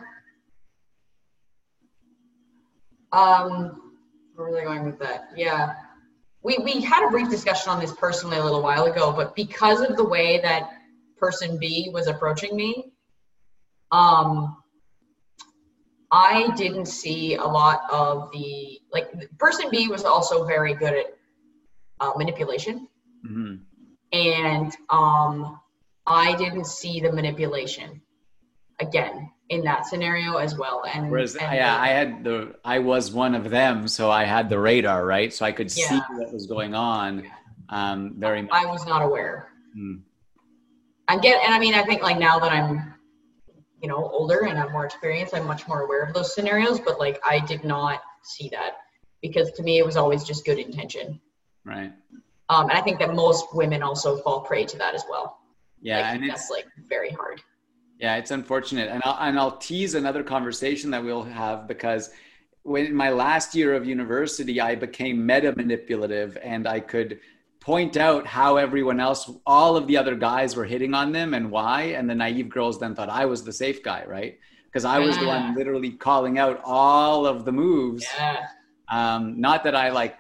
um 3.12 3.94
where 4.36 4.50
was 4.50 4.56
I 4.56 4.64
going 4.64 4.86
with 4.86 5.00
that? 5.00 5.30
Yeah. 5.36 5.74
We 6.44 6.60
we 6.60 6.82
had 6.82 7.06
a 7.08 7.10
brief 7.10 7.30
discussion 7.30 7.72
on 7.72 7.80
this 7.80 7.94
personally 7.94 8.38
a 8.38 8.44
little 8.44 8.62
while 8.62 8.86
ago, 8.86 9.12
but 9.12 9.36
because 9.36 9.82
of 9.82 9.98
the 9.98 10.04
way 10.04 10.40
that 10.42 10.70
person 11.18 11.58
B 11.58 11.90
was 11.92 12.08
approaching 12.08 12.56
me, 12.56 12.92
um 13.92 14.58
I 16.12 16.52
didn't 16.56 16.86
see 16.86 17.36
a 17.36 17.44
lot 17.44 17.82
of 17.92 18.30
the 18.32 18.80
like 18.94 19.08
person 19.40 19.70
B 19.72 19.88
was 19.88 20.06
also 20.06 20.46
very 20.46 20.74
good 20.74 20.94
at 20.94 21.17
uh, 22.00 22.12
manipulation 22.16 22.88
hmm 23.26 23.56
and 24.14 24.76
um, 24.90 25.60
I 26.06 26.36
didn't 26.36 26.66
see 26.66 27.00
the 27.00 27.12
manipulation 27.12 28.02
again 28.80 29.32
in 29.50 29.64
that 29.64 29.86
scenario 29.86 30.38
as 30.38 30.58
well. 30.58 30.84
And, 30.92 31.10
Whereas, 31.10 31.36
and 31.36 31.54
yeah, 31.54 31.78
I 31.80 31.90
had 31.90 32.24
the, 32.24 32.56
I 32.64 32.80
was 32.80 33.12
one 33.12 33.36
of 33.36 33.50
them, 33.50 33.88
so 33.88 34.12
I 34.12 34.24
had 34.24 34.50
the 34.50 34.60
radar, 34.60 35.06
right? 35.06 35.34
So 35.34 35.46
I 35.46 35.52
could 35.52 35.72
see 35.72 36.00
what 36.12 36.34
was 36.34 36.48
going 36.48 36.76
on, 36.76 37.28
um, 37.70 38.16
very 38.18 38.42
much. 38.42 38.52
I 38.54 38.66
was 38.66 38.86
not 38.86 39.02
aware. 39.02 39.50
Mm. 39.78 40.02
I 41.08 41.18
get, 41.18 41.44
and 41.44 41.54
I 41.54 41.60
mean, 41.60 41.74
I 41.74 41.84
think 41.84 42.02
like 42.02 42.18
now 42.18 42.40
that 42.40 42.52
I'm, 42.52 42.94
you 43.82 43.88
know, 43.88 44.10
older 44.10 44.46
and 44.46 44.60
I'm 44.60 44.72
more 44.72 44.86
experienced, 44.86 45.34
I'm 45.34 45.46
much 45.46 45.68
more 45.68 45.82
aware 45.82 46.04
of 46.04 46.14
those 46.14 46.34
scenarios. 46.34 46.80
But 46.80 47.00
like, 47.00 47.20
I 47.26 47.40
did 47.40 47.64
not 47.64 48.02
see 48.24 48.50
that 48.50 48.78
because 49.22 49.52
to 49.52 49.64
me, 49.64 49.78
it 49.78 49.86
was 49.86 49.96
always 49.96 50.24
just 50.24 50.46
good 50.46 50.60
intention. 50.60 51.22
Right. 51.68 51.92
Um, 52.50 52.70
and 52.70 52.78
I 52.80 52.82
think 52.82 52.98
that 53.00 53.14
most 53.14 53.54
women 53.54 53.84
also 53.84 54.18
fall 54.24 54.40
prey 54.42 54.64
to 54.66 54.78
that 54.78 54.96
as 54.96 55.04
well. 55.10 55.40
Yeah, 55.82 56.02
like, 56.02 56.16
and 56.16 56.24
it's 56.26 56.34
that's 56.34 56.50
like 56.50 56.66
very 56.88 57.12
hard. 57.12 57.42
yeah, 58.00 58.16
it's 58.16 58.32
unfortunate, 58.32 58.90
and 58.90 59.02
I'll 59.06 59.18
and 59.28 59.38
I'll 59.38 59.58
tease 59.58 59.94
another 59.96 60.24
conversation 60.24 60.90
that 60.92 61.04
we'll 61.04 61.24
have 61.24 61.68
because 61.68 62.10
when 62.64 62.86
in 62.88 62.96
my 62.96 63.10
last 63.10 63.54
year 63.54 63.74
of 63.76 63.86
university, 63.86 64.60
I 64.62 64.76
became 64.76 65.26
meta 65.26 65.54
manipulative, 65.56 66.38
and 66.42 66.68
I 66.68 66.80
could 66.80 67.20
point 67.60 67.98
out 67.98 68.26
how 68.26 68.56
everyone 68.58 69.00
else, 69.00 69.30
all 69.46 69.76
of 69.76 69.88
the 69.88 69.98
other 69.98 70.16
guys 70.16 70.56
were 70.56 70.64
hitting 70.66 70.94
on 70.94 71.12
them 71.12 71.34
and 71.34 71.52
why, 71.52 71.82
and 71.98 72.10
the 72.10 72.16
naive 72.16 72.50
girls 72.50 72.80
then 72.80 72.96
thought 72.96 73.10
I 73.10 73.26
was 73.26 73.44
the 73.44 73.52
safe 73.54 73.84
guy, 73.84 74.06
right? 74.08 74.40
Because 74.66 74.86
I 74.86 75.00
was 75.00 75.18
the 75.18 75.28
one 75.28 75.54
literally 75.54 75.92
calling 75.92 76.40
out 76.40 76.62
all 76.64 77.26
of 77.26 77.44
the 77.46 77.52
moves. 77.52 78.06
Yeah, 78.18 78.46
Um, 78.90 79.42
not 79.42 79.64
that 79.66 79.76
I 79.76 79.90
like, 79.90 80.16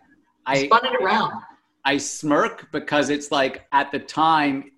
I 0.48 0.66
spun 0.66 0.86
it 0.86 1.02
around. 1.02 1.44
I 1.86 1.98
smirk 1.98 2.72
because 2.72 3.10
it's 3.10 3.32
like 3.32 3.68
at 3.72 3.92
the 3.92 4.00
time 4.00 4.72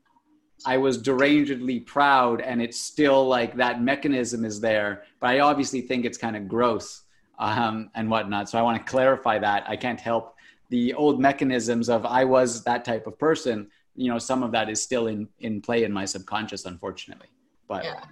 I 0.66 0.78
was 0.78 1.02
derangedly 1.02 1.86
proud 1.86 2.42
and 2.42 2.62
it's 2.62 2.80
still 2.80 3.28
like 3.28 3.56
that 3.56 3.82
mechanism 3.82 4.44
is 4.44 4.60
there, 4.60 5.04
but 5.20 5.30
I 5.30 5.40
obviously 5.40 5.82
think 5.82 6.06
it's 6.06 6.18
kind 6.18 6.36
of 6.36 6.48
gross 6.48 7.04
um, 7.38 7.90
and 7.96 8.10
whatnot. 8.10 8.50
So 8.50 8.60
I 8.60 8.62
want 8.62 8.86
to 8.86 8.92
clarify 8.92 9.40
that. 9.40 9.64
I 9.68 9.76
can't 9.76 10.00
help 10.00 10.36
the 10.70 10.94
old 10.94 11.20
mechanisms 11.20 11.90
of 11.90 12.06
I 12.06 12.26
was 12.26 12.64
that 12.66 12.84
type 12.84 13.08
of 13.08 13.18
person. 13.18 13.70
You 13.96 14.12
know, 14.12 14.20
some 14.20 14.44
of 14.44 14.52
that 14.52 14.70
is 14.70 14.82
still 14.82 15.08
in, 15.08 15.28
in 15.40 15.62
play 15.62 15.84
in 15.84 15.92
my 15.92 16.06
subconscious, 16.06 16.66
unfortunately. 16.66 17.28
But 17.68 17.86
Yeah. 17.86 18.04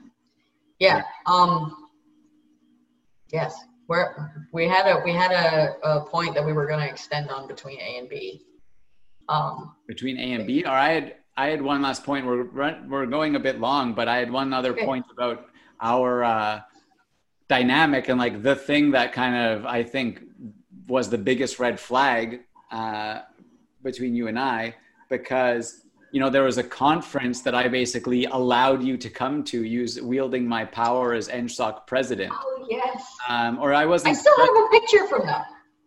Yeah. 0.80 1.04
Um 1.26 1.90
yes. 3.32 3.56
We're 3.88 4.32
we 4.52 4.68
had 4.68 4.86
a 4.88 5.02
we 5.04 5.14
had 5.14 5.32
a, 5.32 5.76
a 5.84 6.02
point 6.06 6.34
that 6.36 6.46
we 6.46 6.54
were 6.54 6.68
gonna 6.68 6.86
extend 6.86 7.30
on 7.30 7.48
between 7.48 7.80
A 7.80 7.98
and 8.00 8.10
B. 8.10 8.46
Um 9.30 9.76
between 9.88 10.18
A 10.20 10.34
and 10.34 10.46
B, 10.46 10.64
or 10.64 10.72
I 10.72 10.90
had 10.90 11.16
I 11.38 11.48
had 11.48 11.62
one 11.62 11.82
last 11.82 12.04
point. 12.04 12.26
We're 12.26 12.44
run, 12.44 12.90
we're 12.90 13.06
going 13.06 13.36
a 13.36 13.40
bit 13.40 13.60
long, 13.60 13.94
but 13.94 14.08
I 14.08 14.18
had 14.18 14.32
one 14.32 14.54
other 14.54 14.72
Okay. 14.72 14.86
point 14.86 15.06
about 15.12 15.46
our 15.80 16.24
uh, 16.24 16.62
dynamic 17.48 18.10
and 18.10 18.20
like 18.20 18.42
the 18.42 18.56
thing 18.56 18.92
that 18.92 19.14
kind 19.14 19.36
of 19.36 19.66
I 19.66 19.84
think 19.84 20.22
was 20.88 21.10
the 21.10 21.18
biggest 21.18 21.60
red 21.60 21.80
flag 21.80 22.42
uh, 22.72 23.22
between 23.84 24.16
you 24.16 24.28
and 24.28 24.40
I 24.40 24.76
because 25.10 25.84
you 26.12 26.20
know 26.20 26.30
there 26.30 26.44
was 26.44 26.58
a 26.58 26.64
conference 26.64 27.42
that 27.42 27.56
I 27.56 27.68
basically 27.68 28.26
allowed 28.26 28.84
you 28.84 28.98
to 28.98 29.10
come 29.10 29.44
to, 29.46 29.64
use 29.64 30.02
wielding 30.02 30.48
my 30.48 30.66
power 30.66 31.14
as 31.14 31.28
NSOC 31.28 31.86
president. 31.88 32.32
Oh 32.34 32.68
yes. 32.70 33.04
Um, 33.30 33.60
or 33.60 33.74
I 33.74 33.86
wasn't. 33.86 34.16
I 34.16 34.20
still 34.20 34.38
have 34.38 34.56
a 34.66 34.68
picture 34.72 35.08
from 35.08 35.26
that. 35.26 35.46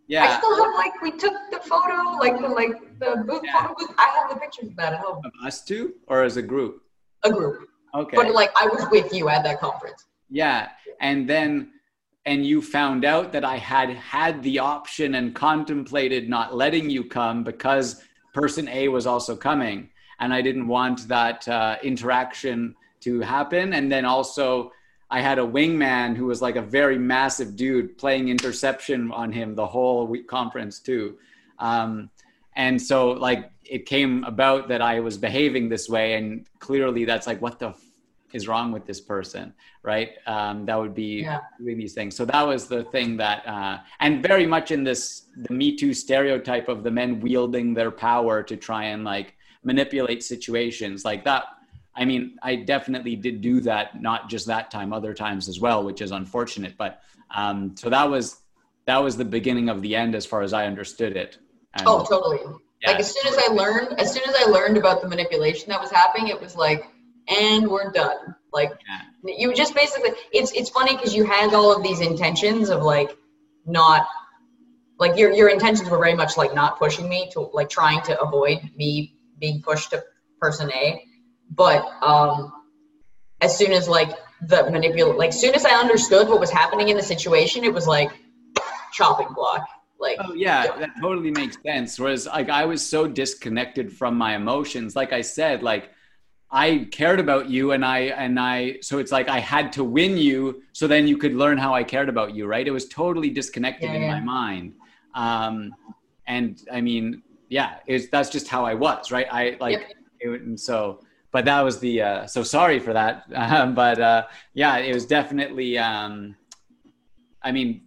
Yeah. 0.08 0.24
I 0.24 0.38
still 0.38 0.56
have 0.64 0.74
like 0.74 1.00
we 1.02 1.12
took 1.12 1.34
the 1.52 1.60
photo, 1.60 2.16
like 2.18 2.40
the 2.40 2.48
like 2.48 2.98
the 2.98 3.22
booth 3.26 3.42
Yeah. 3.44 3.62
photo 3.62 3.74
booth. 3.78 3.94
I 3.98 4.08
have 4.20 4.30
the 4.34 4.40
pictures 4.40 4.68
of 4.70 4.76
that 4.76 4.94
at 4.94 5.00
home. 5.00 5.22
of 5.24 5.32
us 5.46 5.62
two, 5.62 5.94
or 6.08 6.22
as 6.24 6.36
a 6.36 6.42
group. 6.42 6.82
A 7.22 7.30
group, 7.30 7.68
Okay. 7.94 8.16
but 8.16 8.32
like 8.32 8.50
I 8.60 8.66
was 8.66 8.86
with 8.90 9.12
you 9.14 9.28
at 9.28 9.44
that 9.44 9.60
conference. 9.60 10.06
Yeah. 10.30 10.68
And 11.00 11.28
then, 11.28 11.72
and 12.26 12.44
you 12.44 12.60
found 12.62 13.04
out 13.04 13.32
that 13.32 13.44
I 13.44 13.56
had 13.56 13.90
had 13.90 14.42
the 14.42 14.58
option 14.58 15.14
and 15.16 15.34
contemplated 15.34 16.28
not 16.28 16.54
letting 16.56 16.90
you 16.90 17.04
come 17.04 17.44
because 17.44 18.02
person 18.34 18.68
A 18.68 18.88
was 18.88 19.06
also 19.06 19.36
coming. 19.36 19.89
And 20.20 20.32
I 20.34 20.42
didn't 20.42 20.68
want 20.68 21.08
that 21.08 21.48
uh, 21.48 21.76
interaction 21.82 22.76
to 23.00 23.20
happen. 23.20 23.72
And 23.72 23.90
then 23.90 24.04
also, 24.04 24.72
I 25.10 25.20
had 25.20 25.38
a 25.38 25.42
wingman 25.42 26.14
who 26.16 26.26
was 26.26 26.40
like 26.42 26.56
a 26.56 26.62
very 26.62 26.98
massive 26.98 27.56
dude 27.56 27.98
playing 27.98 28.28
interception 28.28 29.10
on 29.10 29.32
him 29.32 29.54
the 29.54 29.66
whole 29.66 30.06
week 30.06 30.28
conference, 30.28 30.78
too. 30.78 31.16
Um, 31.58 32.10
and 32.54 32.80
so, 32.80 33.10
like, 33.12 33.50
it 33.64 33.86
came 33.86 34.24
about 34.24 34.68
that 34.68 34.82
I 34.82 35.00
was 35.00 35.16
behaving 35.16 35.68
this 35.68 35.88
way. 35.88 36.14
And 36.14 36.46
clearly, 36.58 37.04
that's 37.04 37.26
like, 37.26 37.40
what 37.40 37.58
the 37.58 37.68
f- 37.70 37.80
is 38.32 38.46
wrong 38.46 38.70
with 38.72 38.86
this 38.86 39.00
person? 39.00 39.54
right? 39.82 40.10
Um, 40.26 40.66
that 40.66 40.78
would 40.78 40.94
be 40.94 41.22
Yeah. 41.22 41.40
doing 41.58 41.78
these 41.78 41.94
things. 41.94 42.14
So 42.14 42.26
that 42.26 42.46
was 42.46 42.68
the 42.68 42.84
thing 42.84 43.16
that, 43.16 43.46
uh, 43.46 43.78
and 43.98 44.22
very 44.22 44.46
much 44.46 44.70
in 44.70 44.84
this 44.84 45.22
the 45.36 45.54
Me 45.54 45.74
Too 45.74 45.94
stereotype 45.94 46.68
of 46.68 46.82
the 46.82 46.90
men 46.90 47.18
wielding 47.20 47.72
their 47.72 47.90
power 47.90 48.42
to 48.42 48.56
try 48.56 48.84
and 48.84 49.04
like 49.04 49.34
manipulate 49.62 50.22
situations 50.22 51.04
like 51.04 51.24
that. 51.24 51.44
I 51.94 52.04
mean, 52.04 52.38
I 52.42 52.56
definitely 52.56 53.16
did 53.16 53.40
do 53.40 53.60
that, 53.62 54.00
not 54.00 54.28
just 54.28 54.46
that 54.46 54.70
time, 54.70 54.92
other 54.92 55.12
times 55.12 55.48
as 55.48 55.60
well, 55.60 55.84
which 55.84 56.00
is 56.00 56.12
unfortunate. 56.12 56.76
But 56.78 57.00
um, 57.34 57.74
so 57.76 57.90
that 57.90 58.08
was 58.08 58.40
that 58.86 58.98
was 58.98 59.16
the 59.16 59.24
beginning 59.24 59.68
of 59.68 59.82
the 59.82 59.94
end, 59.96 60.14
as 60.14 60.24
far 60.24 60.42
as 60.42 60.52
I 60.52 60.66
understood 60.66 61.16
it. 61.16 61.38
And, 61.74 61.86
Oh, 61.86 62.04
totally. 62.04 62.40
yeah, 62.82 62.92
Like 62.92 63.00
as 63.00 63.14
soon 63.14 63.32
as 63.32 63.38
I 63.38 63.52
learned, 63.52 64.00
as 64.00 64.12
soon 64.12 64.22
as 64.28 64.34
I 64.34 64.50
learned 64.50 64.76
about 64.78 65.02
the 65.02 65.08
manipulation 65.08 65.68
that 65.68 65.80
was 65.80 65.90
happening, 65.90 66.28
it 66.28 66.40
was 66.40 66.56
like, 66.56 66.84
and 67.28 67.68
we're 67.68 67.90
done. 67.92 68.34
Like 68.52 68.70
Yeah. 68.88 69.34
you 69.36 69.52
just 69.54 69.74
basically, 69.74 70.10
it's 70.32 70.52
it's 70.52 70.70
funny 70.70 70.96
because 70.96 71.14
you 71.14 71.24
had 71.24 71.52
all 71.54 71.76
of 71.76 71.82
these 71.82 72.00
intentions 72.00 72.70
of 72.70 72.82
like 72.82 73.16
not, 73.66 74.06
like 74.98 75.16
your 75.18 75.32
your 75.32 75.48
intentions 75.50 75.88
were 75.90 75.98
very 75.98 76.14
much 76.14 76.36
like 76.36 76.54
not 76.54 76.78
pushing 76.78 77.08
me 77.08 77.30
to 77.32 77.40
like 77.52 77.68
trying 77.68 78.00
to 78.02 78.20
avoid 78.20 78.58
me 78.74 79.14
being 79.40 79.62
pushed 79.62 79.90
to 79.90 80.02
person 80.40 80.70
A, 80.72 81.02
but 81.50 81.84
um, 82.02 82.52
as 83.40 83.56
soon 83.56 83.72
as 83.72 83.88
like 83.88 84.10
the 84.42 84.70
manipulate, 84.70 85.16
like 85.16 85.32
soon 85.32 85.54
as 85.54 85.64
I 85.64 85.70
understood 85.70 86.28
what 86.28 86.40
was 86.40 86.50
happening 86.50 86.88
in 86.88 86.96
the 86.96 87.02
situation, 87.02 87.64
it 87.64 87.72
was 87.72 87.86
like 87.86 88.10
chopping 88.92 89.28
block. 89.34 89.66
Like 89.98 90.16
Oh 90.20 90.34
yeah, 90.34 90.66
that 90.78 90.90
totally 91.00 91.30
makes 91.30 91.58
sense. 91.66 91.98
Whereas 91.98 92.26
like 92.26 92.48
I 92.48 92.64
was 92.64 92.86
so 92.86 93.06
disconnected 93.06 93.92
from 93.92 94.16
my 94.16 94.34
emotions. 94.34 94.96
Like 94.96 95.12
I 95.12 95.20
said, 95.20 95.62
like 95.62 95.90
I 96.50 96.88
cared 96.90 97.20
about 97.20 97.48
you 97.50 97.72
and 97.72 97.84
I 97.84 97.98
and 98.24 98.40
I 98.40 98.78
so 98.80 98.98
it's 98.98 99.12
like 99.12 99.28
I 99.28 99.38
had 99.38 99.72
to 99.74 99.84
win 99.84 100.16
you 100.16 100.62
so 100.72 100.86
then 100.86 101.06
you 101.06 101.18
could 101.18 101.34
learn 101.34 101.58
how 101.58 101.74
I 101.74 101.84
cared 101.84 102.08
about 102.08 102.34
you, 102.34 102.46
right? 102.46 102.66
It 102.66 102.70
was 102.70 102.88
totally 102.88 103.30
disconnected 103.30 103.90
Yeah, 103.90 103.96
in 103.96 104.02
yeah. 104.02 104.08
my 104.14 104.20
mind. 104.20 104.72
Um 105.14 105.74
and 106.26 106.60
I 106.72 106.80
mean, 106.80 107.22
yeah, 107.50 107.70
it's 107.86 108.08
that's 108.08 108.30
just 108.30 108.48
how 108.48 108.64
I 108.64 108.74
was, 108.74 109.12
right? 109.12 109.26
I 109.30 109.56
like 109.60 109.80
Yep. 109.80 109.90
it, 110.20 110.42
and 110.42 110.58
so 110.58 111.00
but 111.32 111.44
that 111.44 111.60
was 111.60 111.78
the 111.80 112.00
uh 112.02 112.26
so 112.26 112.42
sorry 112.42 112.78
for 112.78 112.92
that. 112.94 113.24
Um, 113.34 113.74
but 113.74 114.00
uh 114.00 114.22
yeah, 114.54 114.78
it 114.78 114.94
was 114.94 115.04
definitely 115.04 115.76
um 115.76 116.34
I 117.42 117.52
mean 117.52 117.82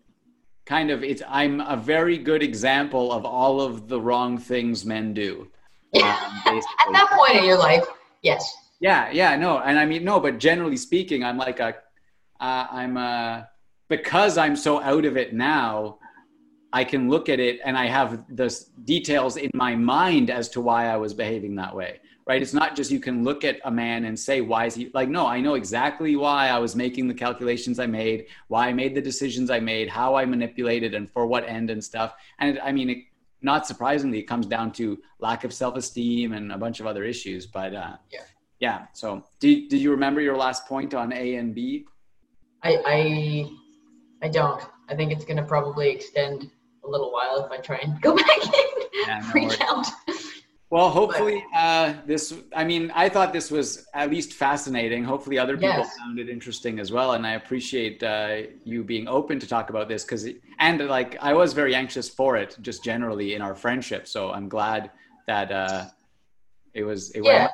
kind 0.66 0.92
of 0.92 1.04
it's 1.04 1.22
i'm 1.28 1.60
a 1.60 1.76
very 1.76 2.18
good 2.18 2.42
example 2.42 3.12
of 3.12 3.26
all 3.26 3.60
of 3.60 3.90
the 3.90 4.00
wrong 4.00 4.38
things 4.38 4.86
men 4.86 5.14
do 5.14 5.46
um, 5.96 6.02
At 6.02 6.64
that 6.94 7.10
point 7.12 7.36
in 7.40 7.44
your 7.44 7.58
life, 7.60 7.84
yes. 8.22 8.50
yeah 8.80 9.12
yeah 9.12 9.36
no 9.36 9.60
and 9.60 9.78
i 9.78 9.86
mean 9.86 10.06
no 10.06 10.22
but 10.22 10.38
generally 10.40 10.78
speaking 10.78 11.22
i'm 11.22 11.38
like 11.38 11.60
a 11.60 11.76
uh, 12.40 12.68
i'm 12.72 12.96
uh 12.96 13.42
because 13.90 14.38
i'm 14.38 14.56
so 14.56 14.82
out 14.82 15.04
of 15.04 15.18
it 15.18 15.34
now 15.34 15.98
i 16.74 16.84
can 16.84 17.10
look 17.10 17.30
at 17.30 17.40
it 17.40 17.60
and 17.64 17.78
i 17.78 17.86
have 17.86 18.24
the 18.36 18.50
details 18.84 19.38
in 19.38 19.50
my 19.54 19.76
mind 19.76 20.30
as 20.30 20.50
to 20.50 20.60
why 20.60 20.88
i 20.88 20.98
was 20.98 21.14
behaving 21.14 21.56
that 21.56 21.74
way 21.74 22.00
right 22.28 22.42
it's 22.42 22.54
not 22.54 22.76
just 22.76 22.92
you 22.92 23.00
can 23.00 23.24
look 23.24 23.44
at 23.44 23.60
a 23.66 23.72
man 23.72 24.06
and 24.06 24.20
say 24.20 24.42
why 24.42 24.66
is 24.66 24.76
he 24.76 24.90
like 24.94 25.10
no 25.10 25.26
i 25.28 25.40
know 25.40 25.54
exactly 25.56 26.16
why 26.16 26.50
i 26.50 26.58
was 26.58 26.76
making 26.76 27.08
the 27.08 27.14
calculations 27.14 27.80
i 27.80 27.86
made 27.86 28.26
why 28.48 28.68
i 28.68 28.74
made 28.74 28.94
the 28.96 29.02
decisions 29.02 29.50
i 29.50 29.60
made 29.60 29.88
how 29.90 30.16
i 30.16 30.26
manipulated 30.26 30.94
and 30.94 31.10
for 31.12 31.26
what 31.28 31.48
end 31.48 31.70
and 31.70 31.84
stuff 31.84 32.16
and 32.40 32.60
i 32.60 32.72
mean 32.72 32.90
it, 32.90 32.98
not 33.42 33.68
surprisingly 33.68 34.20
it 34.20 34.24
comes 34.24 34.46
down 34.46 34.72
to 34.72 34.98
lack 35.20 35.44
of 35.44 35.54
self-esteem 35.54 36.34
and 36.34 36.52
a 36.52 36.58
bunch 36.58 36.80
of 36.80 36.88
other 36.88 37.04
issues 37.04 37.46
but 37.46 37.76
uh 37.76 37.96
Yeah. 38.12 38.20
yeah 38.60 38.86
so 38.94 39.26
do, 39.40 39.68
do 39.68 39.78
you 39.78 39.92
remember 39.92 40.22
your 40.22 40.38
last 40.38 40.66
point 40.68 40.94
on 40.94 41.12
a 41.14 41.36
and 41.36 41.54
b 41.54 41.86
I, 42.66 42.78
I 42.86 43.50
I 44.24 44.30
don't. 44.30 44.62
I 44.88 44.96
think 44.96 45.12
it's 45.12 45.26
gonna 45.26 45.44
probably 45.44 45.90
extend 45.90 46.50
a 46.86 46.90
little 46.90 47.12
while 47.12 47.44
if 47.46 47.52
I 47.52 47.58
try 47.58 47.78
and 47.78 48.00
go 48.02 48.16
back 48.24 48.44
and 48.44 48.54
Yeah, 49.08 49.20
no 49.34 49.42
worries. 49.42 49.60
recount. 49.60 49.88
Well, 50.70 50.90
hopefully, 50.90 51.44
uh, 51.56 51.94
this, 52.08 52.34
I 52.56 52.64
mean, 52.64 52.92
I 52.96 53.08
thought 53.08 53.32
this 53.32 53.52
was 53.52 53.86
at 53.94 54.10
least 54.10 54.34
fascinating. 54.34 55.04
Hopefully, 55.04 55.38
other 55.38 55.56
people 55.56 55.70
Yes. 55.76 55.96
found 56.00 56.18
it 56.18 56.30
interesting 56.30 56.80
as 56.80 56.92
well. 56.92 57.12
And 57.14 57.28
I 57.28 57.34
appreciate 57.34 58.02
uh, 58.02 58.38
you 58.64 58.84
being 58.84 59.08
open 59.08 59.40
to 59.40 59.48
talk 59.48 59.70
about 59.70 59.88
this 59.88 60.04
because, 60.04 60.28
and 60.58 60.88
like, 60.88 61.16
I 61.22 61.34
was 61.34 61.54
very 61.54 61.76
anxious 61.76 62.10
for 62.10 62.38
it 62.38 62.58
just 62.62 62.84
generally 62.84 63.36
in 63.36 63.42
our 63.44 63.54
friendship. 63.54 64.08
So 64.08 64.32
I'm 64.32 64.50
glad 64.50 64.90
that 65.28 65.52
uh, 65.52 65.86
it 66.74 66.84
was, 66.84 67.12
it 67.12 67.22
Yeah. 67.24 67.42
went. 67.44 67.52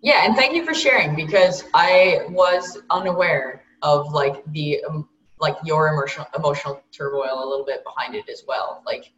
Yeah, 0.00 0.24
and 0.24 0.34
thank 0.34 0.54
you 0.54 0.64
for 0.64 0.72
sharing 0.72 1.14
because 1.16 1.64
I 1.74 2.20
was 2.30 2.78
unaware 2.88 3.64
of 3.82 4.10
like 4.14 4.42
the 4.52 4.82
um, 4.88 5.06
like 5.40 5.56
your 5.64 5.88
emotional 5.88 6.26
emotional 6.36 6.82
turmoil 6.92 7.44
a 7.44 7.48
little 7.48 7.64
bit 7.64 7.84
behind 7.84 8.14
it 8.14 8.28
as 8.28 8.42
well. 8.46 8.82
Like, 8.86 9.12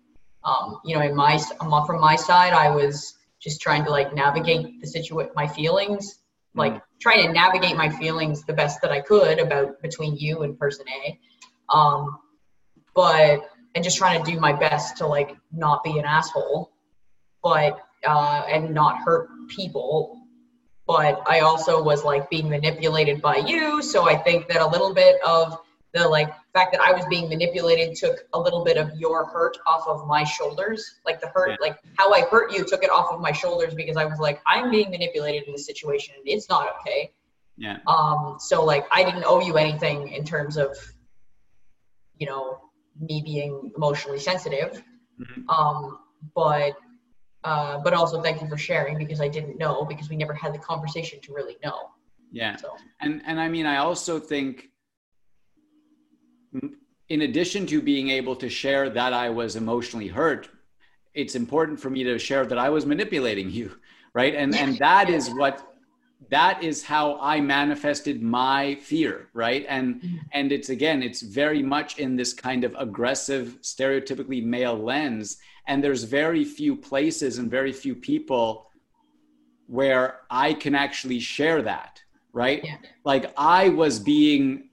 um, 0.44 0.80
you 0.84 0.96
know, 0.96 1.02
in 1.02 1.14
my 1.14 1.38
from 1.38 2.00
my 2.00 2.16
side, 2.16 2.52
I 2.52 2.70
was 2.70 3.14
just 3.40 3.60
trying 3.60 3.84
to 3.84 3.90
like 3.90 4.14
navigate 4.14 4.80
the 4.80 4.86
situation, 4.86 5.32
my 5.34 5.46
feelings, 5.46 6.20
like 6.54 6.80
trying 7.00 7.26
to 7.26 7.32
navigate 7.32 7.76
my 7.76 7.88
feelings 7.88 8.44
the 8.44 8.52
best 8.52 8.82
that 8.82 8.90
I 8.90 9.00
could 9.00 9.38
about 9.38 9.80
between 9.82 10.16
you 10.16 10.42
and 10.42 10.58
person 10.58 10.86
A. 11.04 11.18
Um, 11.68 12.18
but 12.94 13.50
and 13.74 13.84
just 13.84 13.98
trying 13.98 14.22
to 14.22 14.30
do 14.30 14.38
my 14.40 14.52
best 14.52 14.96
to 14.98 15.06
like 15.06 15.36
not 15.52 15.84
be 15.84 15.98
an 15.98 16.04
asshole, 16.04 16.72
but 17.42 17.80
uh, 18.06 18.42
and 18.48 18.74
not 18.74 18.98
hurt 18.98 19.28
people 19.48 20.20
but 20.90 21.22
I 21.24 21.38
also 21.38 21.80
was 21.80 22.02
like 22.02 22.28
being 22.30 22.50
manipulated 22.50 23.22
by 23.22 23.36
you. 23.36 23.80
So 23.80 24.08
I 24.08 24.16
think 24.16 24.48
that 24.48 24.60
a 24.60 24.66
little 24.66 24.92
bit 24.92 25.22
of 25.24 25.56
the 25.92 26.06
like 26.08 26.32
fact 26.52 26.72
that 26.72 26.80
I 26.80 26.92
was 26.92 27.04
being 27.06 27.28
manipulated 27.28 27.96
took 27.96 28.18
a 28.32 28.38
little 28.38 28.62
bit 28.64 28.76
of 28.76 28.94
your 28.96 29.26
hurt 29.26 29.56
off 29.66 29.86
of 29.88 30.06
my 30.06 30.22
shoulders. 30.24 31.00
Like 31.04 31.20
the 31.20 31.28
hurt, 31.28 31.50
Yeah. 31.50 31.56
like 31.60 31.78
how 31.98 32.12
I 32.12 32.22
hurt 32.22 32.52
you 32.52 32.64
took 32.64 32.84
it 32.84 32.90
off 32.90 33.12
of 33.12 33.20
my 33.20 33.32
shoulders 33.32 33.74
because 33.74 33.96
I 33.96 34.04
was 34.04 34.18
like, 34.20 34.40
I'm 34.46 34.70
being 34.70 34.90
manipulated 34.90 35.44
in 35.48 35.52
this 35.52 35.66
situation 35.66 36.14
and 36.16 36.26
it's 36.26 36.48
not 36.48 36.68
okay. 36.80 37.10
Yeah. 37.56 37.78
Um, 37.86 38.36
so 38.38 38.64
like 38.64 38.86
I 38.92 39.02
didn't 39.02 39.24
owe 39.26 39.40
you 39.40 39.56
anything 39.56 40.08
in 40.12 40.24
terms 40.24 40.56
of, 40.56 40.76
you 42.18 42.26
know, 42.26 42.58
me 43.00 43.22
being 43.24 43.72
emotionally 43.76 44.18
sensitive. 44.20 44.82
Mhm. 45.20 45.48
Um, 45.48 45.98
but 46.34 46.74
uh, 47.42 47.78
but 47.78 47.94
also 47.94 48.20
thank 48.22 48.40
you 48.42 48.48
for 48.48 48.58
sharing 48.58 48.98
because 48.98 49.20
I 49.20 49.28
didn't 49.28 49.58
know 49.58 49.84
because 49.86 50.10
we 50.10 50.16
never 50.16 50.34
had 50.34 50.52
the 50.54 50.58
conversation 50.58 51.20
to 51.22 51.32
really 51.32 51.56
know. 51.64 51.90
Yeah. 52.30 52.56
So 52.56 52.76
And 53.00 53.22
and 53.26 53.40
I 53.40 53.48
mean, 53.48 53.66
I 53.66 53.78
also 53.78 54.20
think, 54.20 54.69
in 57.08 57.22
addition 57.22 57.66
to 57.66 57.82
being 57.82 58.10
able 58.10 58.36
to 58.36 58.48
share 58.48 58.88
that 58.90 59.12
I 59.12 59.30
was 59.30 59.56
emotionally 59.56 60.08
hurt, 60.08 60.48
it's 61.14 61.34
important 61.34 61.80
for 61.80 61.90
me 61.90 62.04
to 62.04 62.18
share 62.18 62.46
that 62.46 62.58
I 62.58 62.70
was 62.70 62.86
manipulating 62.86 63.50
you, 63.50 63.76
right? 64.14 64.34
And 64.34 64.54
and 64.54 64.78
that 64.78 65.10
is 65.10 65.28
what 65.30 65.66
that 66.28 66.62
is 66.62 66.84
how 66.84 67.18
I 67.20 67.40
manifested 67.40 68.22
my 68.22 68.76
fear, 68.76 69.28
right? 69.32 69.64
And 69.68 69.96
mm-hmm. 69.96 70.16
and 70.32 70.52
it's 70.52 70.68
again, 70.68 71.02
it's 71.02 71.22
very 71.22 71.62
much 71.62 71.98
in 71.98 72.16
this 72.16 72.32
kind 72.32 72.64
of 72.64 72.74
aggressive, 72.78 73.58
stereotypically 73.62 74.44
male 74.44 74.76
lens. 74.78 75.38
And 75.66 75.82
there's 75.82 76.04
very 76.04 76.44
few 76.44 76.76
places 76.76 77.38
and 77.38 77.50
very 77.50 77.72
few 77.72 77.94
people 77.94 78.70
where 79.66 80.20
I 80.30 80.54
can 80.54 80.74
actually 80.74 81.20
share 81.20 81.62
that, 81.62 82.02
right? 82.32 82.60
Yeah. 82.64 82.76
Like 83.04 83.32
I 83.36 83.68
was 83.68 84.00
being 84.00 84.69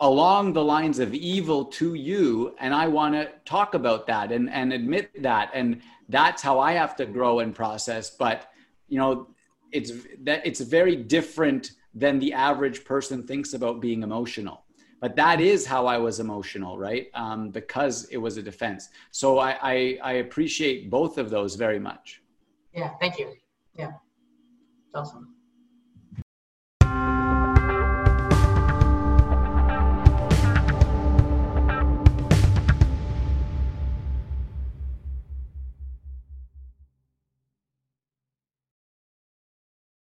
along 0.00 0.52
the 0.52 0.62
lines 0.62 0.98
of 0.98 1.12
evil 1.12 1.64
to 1.64 1.94
you 1.94 2.54
and 2.58 2.72
i 2.72 2.86
want 2.86 3.14
to 3.14 3.28
talk 3.44 3.74
about 3.74 4.06
that 4.06 4.30
and 4.30 4.48
and 4.50 4.72
admit 4.72 5.22
that. 5.22 5.50
And 5.54 5.80
that's 6.08 6.40
how 6.42 6.58
i 6.60 6.72
have 6.72 6.94
to 6.96 7.06
grow 7.06 7.40
and 7.40 7.54
process. 7.54 8.10
But 8.10 8.50
you 8.88 8.98
know 8.98 9.28
it's 9.72 9.92
that 10.22 10.46
it's 10.46 10.60
very 10.60 10.96
different 10.96 11.72
than 11.94 12.18
the 12.18 12.32
average 12.32 12.84
person 12.84 13.26
thinks 13.26 13.54
about 13.54 13.80
being 13.80 14.02
emotional. 14.02 14.64
But 15.00 15.14
that 15.16 15.40
is 15.40 15.66
how 15.66 15.86
i 15.86 15.98
was 15.98 16.20
emotional 16.20 16.78
right? 16.78 17.08
Um, 17.14 17.50
because 17.50 18.04
it 18.10 18.18
was 18.18 18.36
a 18.36 18.42
defense. 18.42 18.88
So 19.10 19.38
I, 19.38 19.50
I 19.62 19.98
i 20.02 20.12
appreciate 20.24 20.90
both 20.90 21.18
of 21.18 21.30
those 21.30 21.56
very 21.56 21.80
much. 21.80 22.22
Yeah 22.72 22.90
thank 23.00 23.18
you. 23.18 23.32
Yeah. 23.74 23.92
Awesome 24.94 25.37